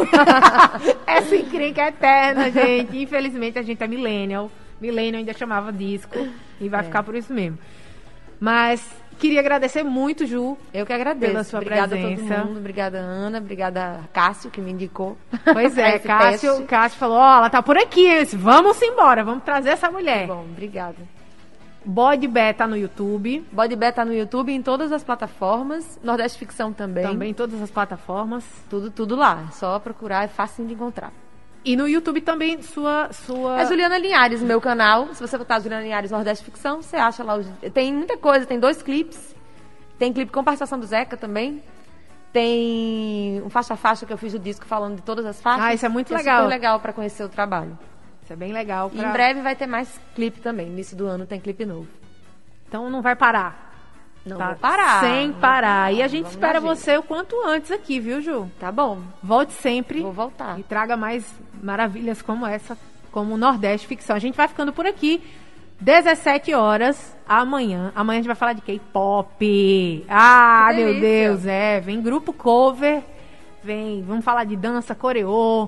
Essa 1.07 1.35
encrenca 1.35 1.81
é 1.81 1.87
eterna, 1.87 2.51
gente. 2.51 3.01
Infelizmente 3.01 3.57
a 3.57 3.61
gente 3.61 3.81
é 3.83 3.87
millennial. 3.87 4.49
Millennial 4.79 5.19
ainda 5.19 5.33
chamava 5.33 5.71
disco. 5.71 6.17
E 6.61 6.67
É. 6.67 6.69
vai 6.69 6.83
ficar 6.83 7.03
por 7.03 7.15
isso 7.15 7.33
mesmo. 7.33 7.57
Mas 8.39 8.87
queria 9.19 9.39
agradecer 9.39 9.83
muito, 9.83 10.25
Ju. 10.25 10.57
Eu 10.73 10.85
que 10.85 10.93
agradeço. 10.93 11.31
Pela 11.31 11.43
sua 11.43 11.59
obrigada 11.59 11.95
presença. 11.95 12.33
a 12.33 12.37
todo 12.37 12.47
mundo, 12.47 12.57
obrigada 12.59 12.97
Ana, 12.97 13.37
obrigada 13.37 13.99
Cássio 14.13 14.49
que 14.49 14.59
me 14.61 14.71
indicou. 14.71 15.17
Pois 15.53 15.77
é, 15.77 15.99
Cássio, 15.99 16.51
teste. 16.53 16.65
Cássio 16.67 16.97
falou: 16.99 17.17
Ó, 17.17 17.37
ela 17.37 17.49
tá 17.49 17.61
por 17.61 17.77
aqui. 17.77 18.05
Eu 18.05 18.23
disse, 18.23 18.35
vamos 18.37 18.81
embora, 18.81 19.23
vamos 19.23 19.43
trazer 19.43 19.69
essa 19.71 19.91
mulher. 19.91 20.27
Bom, 20.27 20.45
obrigada. 20.49 20.97
Bode 21.83 22.27
Bé 22.27 22.53
tá 22.53 22.67
no 22.67 22.77
YouTube. 22.77 23.43
Body 23.51 23.75
Bet 23.75 23.95
tá 23.95 24.05
no 24.05 24.13
YouTube 24.13 24.53
em 24.53 24.61
todas 24.61 24.91
as 24.91 25.03
plataformas, 25.03 25.99
Nordeste 26.03 26.37
Ficção 26.37 26.71
também. 26.71 27.03
Também 27.03 27.31
em 27.31 27.33
todas 27.33 27.59
as 27.61 27.71
plataformas. 27.71 28.43
Tudo, 28.69 28.91
tudo 28.91 29.15
lá. 29.15 29.45
É 29.49 29.51
só 29.51 29.79
procurar, 29.79 30.23
é 30.23 30.27
fácil 30.27 30.65
de 30.67 30.73
encontrar. 30.75 31.11
E 31.63 31.75
no 31.75 31.87
YouTube 31.87 32.21
também 32.21 32.61
sua. 32.63 33.11
sua... 33.13 33.61
É 33.61 33.65
Juliana 33.67 33.97
Linhares, 33.97 34.41
meu 34.41 34.59
canal. 34.59 35.13
Se 35.13 35.21
você 35.21 35.37
botar 35.37 35.59
Juliana 35.59 35.83
Linhares 35.83 36.09
Nordeste 36.11 36.43
Ficção, 36.43 36.81
você 36.81 36.95
acha 36.97 37.23
lá. 37.23 37.35
Os... 37.35 37.47
Tem 37.73 37.93
muita 37.93 38.17
coisa, 38.17 38.45
tem 38.45 38.59
dois 38.59 38.81
clipes. 38.81 39.35
Tem 39.99 40.11
clipe 40.11 40.31
com 40.31 40.43
participação 40.43 40.79
do 40.79 40.85
Zeca 40.87 41.15
também. 41.15 41.61
Tem 42.33 43.41
um 43.45 43.49
faixa 43.49 43.73
a 43.73 43.77
faixa 43.77 44.05
que 44.05 44.13
eu 44.13 44.17
fiz 44.17 44.31
do 44.31 44.39
disco 44.39 44.65
falando 44.65 44.95
de 44.95 45.01
todas 45.03 45.25
as 45.25 45.41
faixas. 45.41 45.65
Ah, 45.65 45.73
isso 45.73 45.85
é 45.85 45.89
muito 45.89 46.07
que 46.07 46.13
legal. 46.15 46.39
É 46.39 46.43
super 46.43 46.49
legal 46.49 46.79
para 46.79 46.93
conhecer 46.93 47.23
o 47.23 47.29
trabalho. 47.29 47.77
Isso 48.23 48.31
é 48.33 48.35
bem 48.35 48.53
legal. 48.53 48.89
E 48.93 48.97
pra- 48.97 49.09
em 49.09 49.11
breve 49.11 49.41
vai 49.41 49.55
ter 49.55 49.67
mais 49.67 49.99
clipe 50.15 50.39
também. 50.39 50.67
No 50.67 50.71
início 50.73 50.95
do 50.97 51.05
ano 51.05 51.25
tem 51.25 51.39
clipe 51.39 51.65
novo. 51.65 51.87
Então 52.67 52.89
não 52.89 53.01
vai 53.01 53.15
parar. 53.15 53.70
Não 54.25 54.37
tá? 54.37 54.47
vou 54.47 54.55
parar. 54.57 54.99
Sem 55.01 55.31
parar. 55.33 55.93
E 55.93 56.01
a 56.03 56.07
gente 56.07 56.23
Vamos 56.23 56.35
espera 56.35 56.59
você 56.59 56.97
o 56.97 57.03
quanto 57.03 57.35
antes 57.45 57.71
aqui, 57.71 57.99
viu, 57.99 58.21
Ju? 58.21 58.49
Tá 58.59 58.71
bom. 58.71 58.99
Volte 59.21 59.53
sempre. 59.53 60.01
Vou 60.01 60.11
voltar. 60.13 60.59
E 60.59 60.63
traga 60.63 60.95
mais 60.95 61.25
maravilhas 61.61 62.21
como 62.21 62.45
essa, 62.45 62.77
como 63.11 63.33
o 63.33 63.37
Nordeste 63.37 63.87
Ficção. 63.87 64.15
A 64.15 64.19
gente 64.19 64.35
vai 64.35 64.47
ficando 64.47 64.71
por 64.71 64.85
aqui. 64.85 65.21
17 65.79 66.53
horas 66.53 67.17
amanhã. 67.27 67.91
Amanhã 67.95 68.19
a 68.19 68.21
gente 68.21 68.27
vai 68.27 68.35
falar 68.35 68.53
de 68.53 68.61
K-pop. 68.61 70.05
Ah, 70.07 70.69
meu. 70.75 70.99
Deus, 70.99 71.45
é. 71.45 71.79
Vem 71.79 71.99
grupo 72.01 72.31
cover. 72.31 73.01
Vem, 73.63 74.03
vamos 74.03 74.23
falar 74.23 74.43
de 74.43 74.55
dança, 74.55 74.93
coreô. 74.93 75.67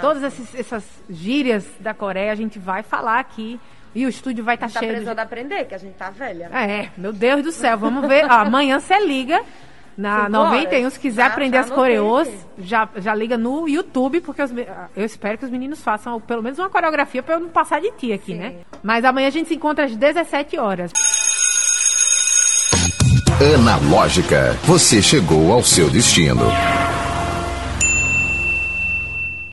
Todas 0.00 0.22
esses- 0.24 0.54
essas 0.54 0.84
gírias 1.08 1.66
da 1.80 1.94
Coreia 1.94 2.32
a 2.32 2.34
gente 2.34 2.58
vai 2.58 2.82
falar 2.82 3.18
aqui. 3.20 3.58
E 3.94 4.04
o 4.04 4.08
estúdio 4.08 4.44
vai 4.44 4.54
estar 4.56 4.66
Tá 4.70 4.80
cheio 4.80 4.90
de 4.90 4.96
precisando 4.96 5.18
aprender, 5.20 5.64
que 5.64 5.74
a 5.74 5.78
gente 5.78 5.94
tá 5.94 6.10
velha. 6.10 6.50
é, 6.52 6.88
meu 6.98 7.12
Deus 7.12 7.42
do 7.42 7.52
céu, 7.52 7.78
vamos 7.78 8.06
ver. 8.06 8.24
Ó, 8.26 8.32
amanhã 8.32 8.78
você 8.78 8.98
liga 9.06 9.40
na 9.96 10.18
Cinco 10.26 10.30
91, 10.32 10.80
horas. 10.80 10.92
se 10.92 11.00
quiser 11.00 11.22
Já- 11.22 11.26
aprender 11.28 11.56
já 11.56 11.60
as 11.62 11.70
aqui. 11.70 11.78
já, 12.58 12.88
já 12.96 13.14
liga 13.14 13.38
no 13.38 13.66
YouTube, 13.66 14.20
porque 14.20 14.42
os 14.42 14.50
eu 14.94 15.04
espero 15.06 15.38
que 15.38 15.44
os 15.46 15.50
meninos 15.50 15.80
façam 15.80 16.20
pelo 16.20 16.42
menos 16.42 16.58
uma 16.58 16.68
coreografia 16.68 17.22
pra 17.22 17.36
eu 17.36 17.40
não 17.40 17.48
passar 17.48 17.80
de 17.80 17.90
ti 17.92 18.12
aqui, 18.12 18.32
Sim. 18.32 18.38
né? 18.38 18.54
Mas 18.82 19.04
amanhã 19.06 19.28
a 19.28 19.30
gente 19.30 19.48
se 19.48 19.54
encontra 19.54 19.86
às 19.86 19.96
17 19.96 20.58
horas. 20.58 20.90
Analógica, 23.54 24.56
você 24.64 25.00
chegou 25.02 25.52
ao 25.52 25.62
seu 25.62 25.88
destino. 25.90 26.42